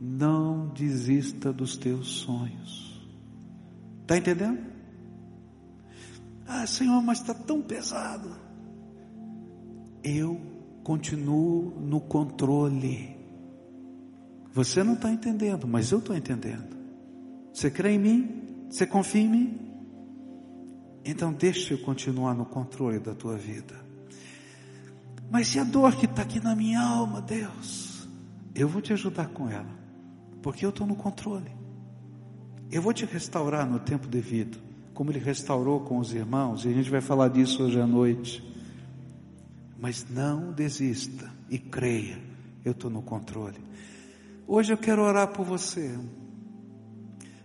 [0.00, 3.06] Não desista dos teus sonhos.
[4.00, 4.58] Está entendendo?
[6.46, 8.34] Ah, Senhor, mas está tão pesado.
[10.02, 10.40] Eu
[10.82, 13.16] continuo no controle.
[14.52, 16.76] Você não está entendendo, mas eu estou entendendo.
[17.52, 18.66] Você crê em mim?
[18.68, 19.60] Você confia em mim?
[21.04, 23.74] Então deixa eu continuar no controle da tua vida.
[25.30, 28.08] Mas e a dor que está aqui na minha alma, Deus?
[28.54, 29.70] Eu vou te ajudar com ela,
[30.42, 31.50] porque eu estou no controle.
[32.70, 34.58] Eu vou te restaurar no tempo devido,
[34.94, 38.42] como Ele restaurou com os irmãos, e a gente vai falar disso hoje à noite.
[39.78, 42.18] Mas não desista e creia,
[42.64, 43.58] eu estou no controle.
[44.46, 45.98] Hoje eu quero orar por você.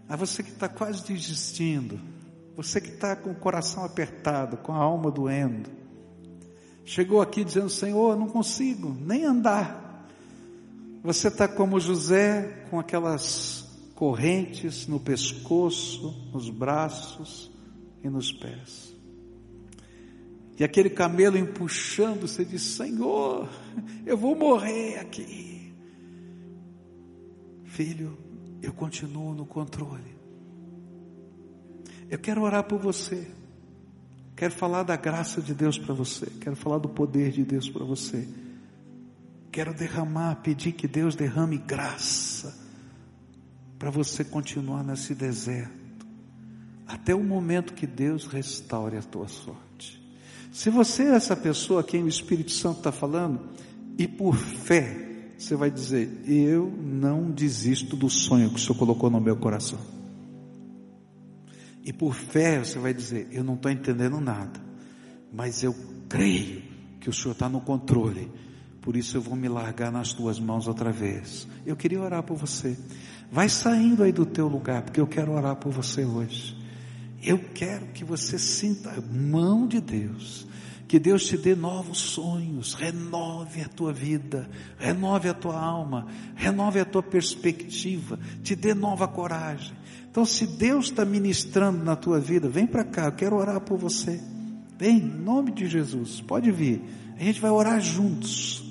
[0.07, 1.99] A você que está quase desistindo,
[2.55, 5.69] você que está com o coração apertado, com a alma doendo,
[6.83, 9.84] chegou aqui dizendo: Senhor, não consigo nem andar.
[11.05, 17.51] Você está como José, com aquelas correntes no pescoço, nos braços
[18.03, 18.91] e nos pés.
[20.57, 23.47] E aquele camelo empuxando, você diz: Senhor,
[24.03, 25.75] eu vou morrer aqui.
[27.65, 28.17] Filho,
[28.59, 30.15] eu continuo no controle.
[32.09, 33.27] Eu quero orar por você.
[34.35, 36.25] Quero falar da graça de Deus para você.
[36.41, 38.27] Quero falar do poder de Deus para você.
[39.55, 42.53] Quero derramar, pedir que Deus derrame graça
[43.79, 46.05] para você continuar nesse deserto
[46.85, 50.03] até o momento que Deus restaure a tua sorte.
[50.51, 53.47] Se você é essa pessoa a quem o Espírito Santo está falando,
[53.97, 59.09] e por fé você vai dizer: Eu não desisto do sonho que o Senhor colocou
[59.09, 59.79] no meu coração.
[61.81, 64.59] E por fé você vai dizer: Eu não estou entendendo nada,
[65.31, 65.73] mas eu
[66.09, 66.61] creio
[66.99, 68.29] que o Senhor está no controle.
[68.85, 71.45] Por isso eu vou me largar nas tuas mãos outra vez.
[71.65, 72.77] Eu queria orar por você.
[73.29, 76.55] Vai saindo aí do teu lugar, porque eu quero orar por você hoje.
[77.21, 80.47] Eu quero que você sinta a mão de Deus
[80.87, 86.79] que Deus te dê novos sonhos, renove a tua vida, renove a tua alma, renove
[86.79, 89.75] a tua perspectiva, te dê nova coragem.
[90.09, 93.77] Então, se Deus está ministrando na tua vida, vem para cá, eu quero orar por
[93.77, 94.21] você.
[94.77, 96.81] Vem, em nome de Jesus, pode vir.
[97.19, 98.63] A gente vai orar juntos.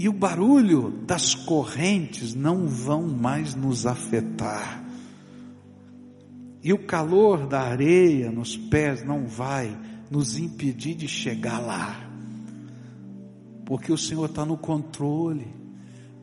[0.00, 4.82] E o barulho das correntes não vão mais nos afetar.
[6.64, 9.78] E o calor da areia nos pés não vai
[10.10, 12.00] nos impedir de chegar lá.
[13.66, 15.48] Porque o Senhor está no controle.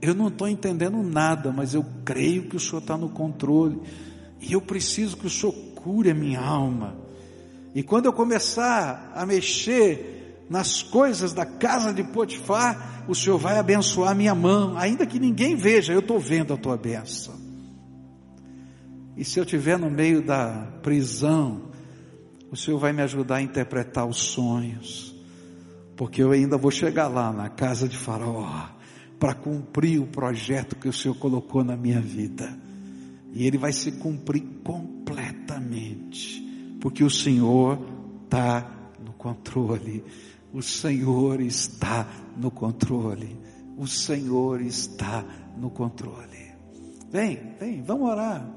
[0.01, 3.79] Eu não estou entendendo nada, mas eu creio que o Senhor está no controle.
[4.41, 6.95] E eu preciso que o Senhor cure a minha alma.
[7.75, 13.57] E quando eu começar a mexer nas coisas da casa de Potifar, o Senhor vai
[13.57, 17.35] abençoar minha mão, ainda que ninguém veja, eu estou vendo a tua bênção.
[19.15, 21.71] E se eu estiver no meio da prisão,
[22.51, 25.15] o Senhor vai me ajudar a interpretar os sonhos,
[25.95, 28.77] porque eu ainda vou chegar lá na casa de Faraó
[29.19, 32.57] para cumprir o projeto que o Senhor colocou na minha vida.
[33.33, 36.41] E ele vai se cumprir completamente,
[36.79, 37.79] porque o Senhor
[38.23, 38.69] está
[39.03, 40.03] no controle.
[40.53, 43.37] O Senhor está no controle.
[43.77, 45.23] O Senhor está
[45.57, 46.53] no controle.
[47.11, 48.49] Vem, vem, vamos orar.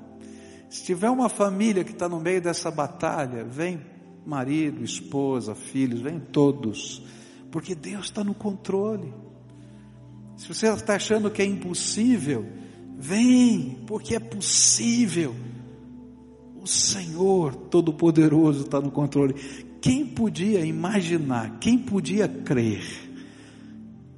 [0.68, 3.80] Se tiver uma família que está no meio dessa batalha, vem
[4.24, 7.02] marido, esposa, filhos, vem todos,
[7.50, 9.12] porque Deus está no controle.
[10.36, 12.46] Se você está achando que é impossível,
[12.96, 15.34] vem, porque é possível.
[16.62, 19.34] O Senhor Todo-Poderoso está no controle.
[19.80, 23.10] Quem podia imaginar, quem podia crer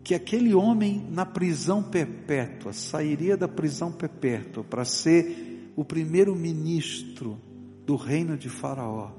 [0.04, 7.40] que aquele homem na prisão perpétua sairia da prisão perpétua para ser o primeiro ministro
[7.86, 9.12] do reino de Faraó,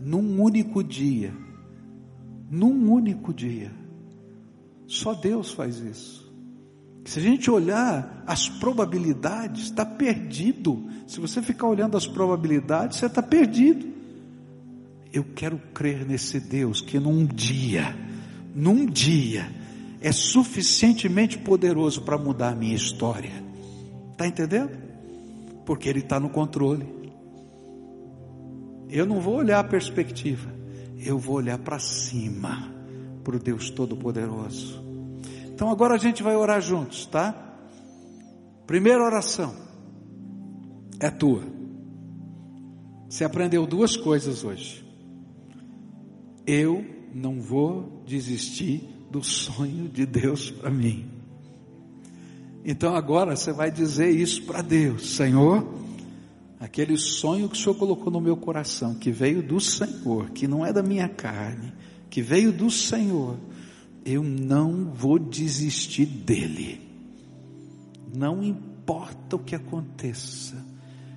[0.00, 1.34] num único dia.
[2.50, 3.72] Num único dia.
[4.86, 6.30] Só Deus faz isso.
[7.04, 10.88] Se a gente olhar as probabilidades, está perdido.
[11.06, 13.91] Se você ficar olhando as probabilidades, você está perdido.
[15.12, 17.94] Eu quero crer nesse Deus que num dia,
[18.54, 19.50] num dia,
[20.00, 23.32] é suficientemente poderoso para mudar a minha história.
[24.12, 24.70] Está entendendo?
[25.66, 26.86] Porque Ele está no controle.
[28.88, 30.50] Eu não vou olhar a perspectiva,
[30.98, 32.72] eu vou olhar para cima,
[33.22, 34.82] para o Deus Todo-Poderoso.
[35.46, 37.34] Então agora a gente vai orar juntos, tá?
[38.66, 39.54] Primeira oração
[40.98, 41.42] é tua.
[43.08, 44.91] Você aprendeu duas coisas hoje.
[46.46, 46.84] Eu
[47.14, 51.06] não vou desistir do sonho de Deus para mim.
[52.64, 55.66] Então agora você vai dizer isso para Deus: Senhor,
[56.58, 60.64] aquele sonho que o Senhor colocou no meu coração, que veio do Senhor, que não
[60.64, 61.72] é da minha carne,
[62.08, 63.36] que veio do Senhor,
[64.04, 66.80] eu não vou desistir dele.
[68.14, 70.64] Não importa o que aconteça.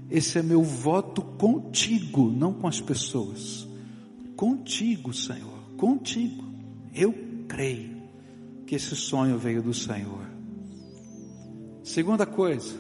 [0.10, 3.65] Esse é meu voto contigo, não com as pessoas.
[4.36, 6.44] Contigo, Senhor, contigo.
[6.94, 7.14] Eu
[7.48, 8.04] creio
[8.66, 10.26] que esse sonho veio do Senhor.
[11.84, 12.76] Segunda coisa,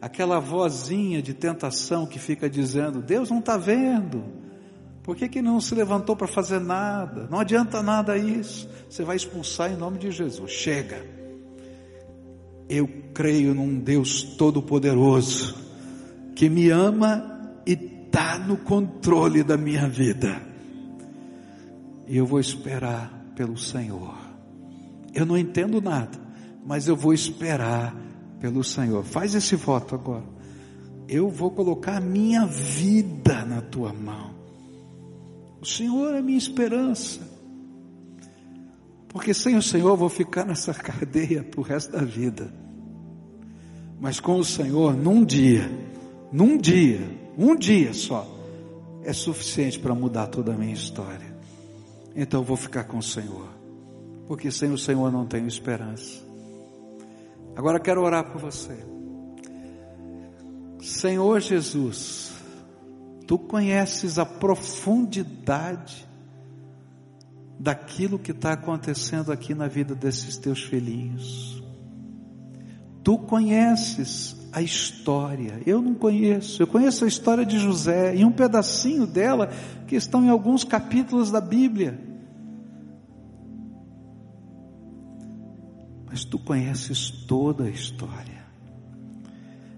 [0.00, 4.24] aquela vozinha de tentação que fica dizendo: Deus não está vendo.
[5.02, 7.28] Por que, que não se levantou para fazer nada?
[7.30, 8.68] Não adianta nada isso.
[8.90, 10.50] Você vai expulsar em nome de Jesus.
[10.50, 11.06] Chega.
[12.68, 15.54] Eu creio num Deus Todo-Poderoso
[16.34, 17.76] que me ama e
[18.16, 20.40] está no controle da minha vida.
[22.08, 24.16] E eu vou esperar pelo Senhor.
[25.12, 26.18] Eu não entendo nada,
[26.64, 27.94] mas eu vou esperar
[28.40, 29.04] pelo Senhor.
[29.04, 30.24] Faz esse voto agora.
[31.06, 34.34] Eu vou colocar a minha vida na tua mão.
[35.60, 37.20] O Senhor é minha esperança.
[39.08, 42.50] Porque sem o Senhor eu vou ficar nessa cadeia para o resto da vida.
[44.00, 45.70] Mas com o Senhor, num dia,
[46.32, 48.26] num dia, um dia só,
[49.02, 51.36] é suficiente para mudar toda a minha história.
[52.14, 53.48] Então eu vou ficar com o Senhor.
[54.26, 56.24] Porque sem o Senhor não tenho esperança.
[57.54, 58.76] Agora quero orar por você.
[60.80, 62.36] Senhor Jesus,
[63.26, 66.06] Tu conheces a profundidade
[67.58, 71.60] daquilo que está acontecendo aqui na vida desses teus filhinhos.
[73.02, 76.62] Tu conheces a história, eu não conheço.
[76.62, 79.50] Eu conheço a história de José e um pedacinho dela
[79.86, 82.00] que estão em alguns capítulos da Bíblia.
[86.06, 88.46] Mas tu conheces toda a história.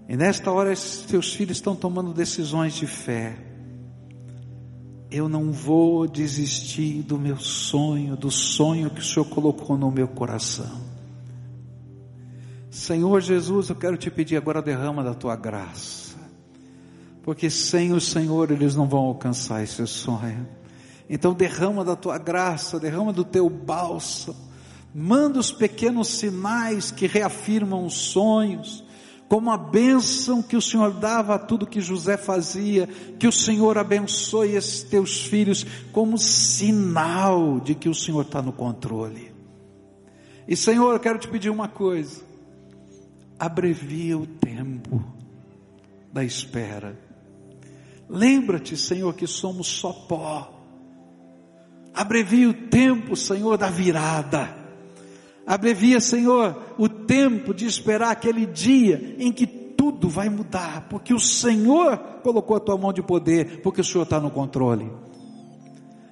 [0.07, 3.37] E nesta hora, seus filhos estão tomando decisões de fé.
[5.11, 10.07] Eu não vou desistir do meu sonho, do sonho que o Senhor colocou no meu
[10.07, 10.88] coração.
[12.89, 16.17] Senhor Jesus, eu quero te pedir agora derrama da tua graça.
[17.21, 20.47] Porque sem o Senhor eles não vão alcançar esse sonho.
[21.07, 24.35] Então derrama da tua graça, derrama do teu bálsamo.
[24.91, 28.83] Manda os pequenos sinais que reafirmam os sonhos
[29.27, 32.87] como a bênção que o Senhor dava a tudo que José fazia,
[33.19, 38.51] que o Senhor abençoe esses teus filhos como sinal de que o Senhor está no
[38.51, 39.31] controle.
[40.47, 42.27] E Senhor, eu quero te pedir uma coisa,
[43.39, 45.03] abrevia o tempo
[46.11, 46.99] da espera.
[48.09, 50.53] Lembra-te, Senhor, que somos só pó.
[51.93, 54.59] Abrevia o tempo, Senhor, da virada
[55.49, 61.19] Abrevia, Senhor, o tempo de esperar aquele dia em que tudo vai mudar, porque o
[61.19, 64.91] Senhor colocou a tua mão de poder, porque o Senhor está no controle.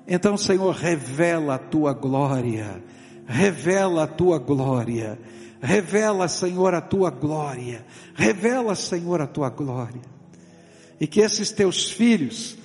[0.07, 2.84] Então, Senhor, revela a tua glória,
[3.28, 5.19] revela a tua glória,
[5.62, 7.86] revela, Senhor, a tua glória,
[8.16, 10.01] revela, Senhor, a tua glória.
[10.99, 12.58] E que esses teus filhos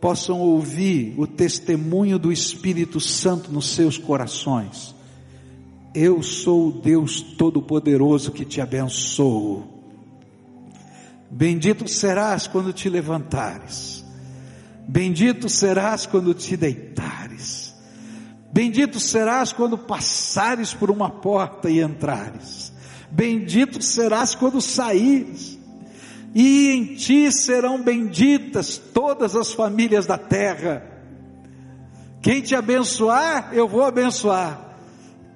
[0.00, 4.96] possam ouvir o testemunho do Espírito Santo nos seus corações
[5.94, 9.66] eu sou o Deus Todo-Poderoso que te abençoo.
[11.30, 14.04] Bendito serás quando te levantares,
[14.88, 17.67] bendito serás quando te deitares,
[18.58, 22.72] bendito serás quando passares por uma porta e entrares,
[23.08, 25.56] bendito serás quando saíres,
[26.34, 30.82] e em ti serão benditas todas as famílias da terra.
[32.20, 34.66] Quem te abençoar, eu vou abençoar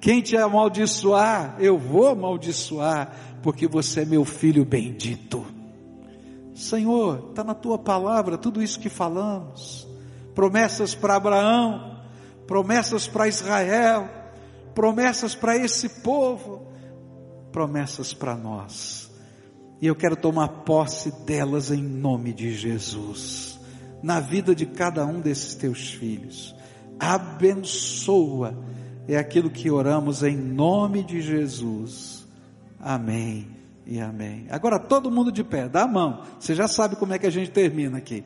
[0.01, 5.45] quem te amaldiçoar, eu vou amaldiçoar, porque você é meu filho bendito.
[6.53, 9.87] Senhor, está na tua palavra tudo isso que falamos.
[10.35, 11.92] Promessas para Abraão,
[12.47, 14.09] promessas para Israel,
[14.73, 16.71] promessas para esse povo.
[17.51, 19.11] promessas para nós.
[19.79, 23.59] E eu quero tomar posse delas em nome de Jesus,
[24.01, 26.55] na vida de cada um desses teus filhos.
[26.99, 28.57] Abençoa,
[29.07, 32.25] é aquilo que oramos em nome de Jesus.
[32.79, 33.47] Amém
[33.85, 34.47] e amém.
[34.49, 36.23] Agora todo mundo de pé, dá a mão.
[36.39, 38.23] Você já sabe como é que a gente termina aqui.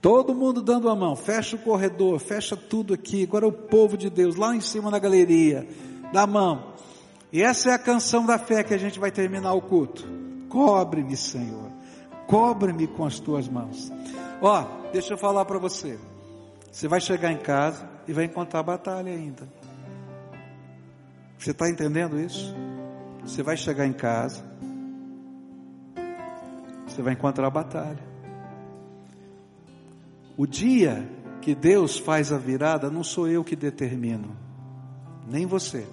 [0.00, 3.24] Todo mundo dando a mão, fecha o corredor, fecha tudo aqui.
[3.24, 5.66] Agora o povo de Deus lá em cima na galeria,
[6.12, 6.74] dá a mão.
[7.32, 10.06] E essa é a canção da fé que a gente vai terminar o culto.
[10.48, 11.70] Cobre-me, Senhor.
[12.26, 13.92] Cobre-me com as tuas mãos.
[14.40, 15.98] Ó, deixa eu falar para você.
[16.70, 19.48] Você vai chegar em casa e vai encontrar batalha ainda.
[21.38, 22.54] Você está entendendo isso?
[23.22, 24.42] Você vai chegar em casa,
[26.86, 28.07] você vai encontrar batalha.
[30.38, 31.04] O dia
[31.42, 34.36] que Deus faz a virada, não sou eu que determino,
[35.26, 35.84] nem você.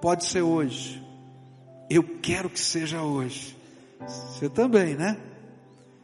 [0.00, 1.04] Pode ser hoje.
[1.90, 3.54] Eu quero que seja hoje.
[4.00, 5.18] Você também, né?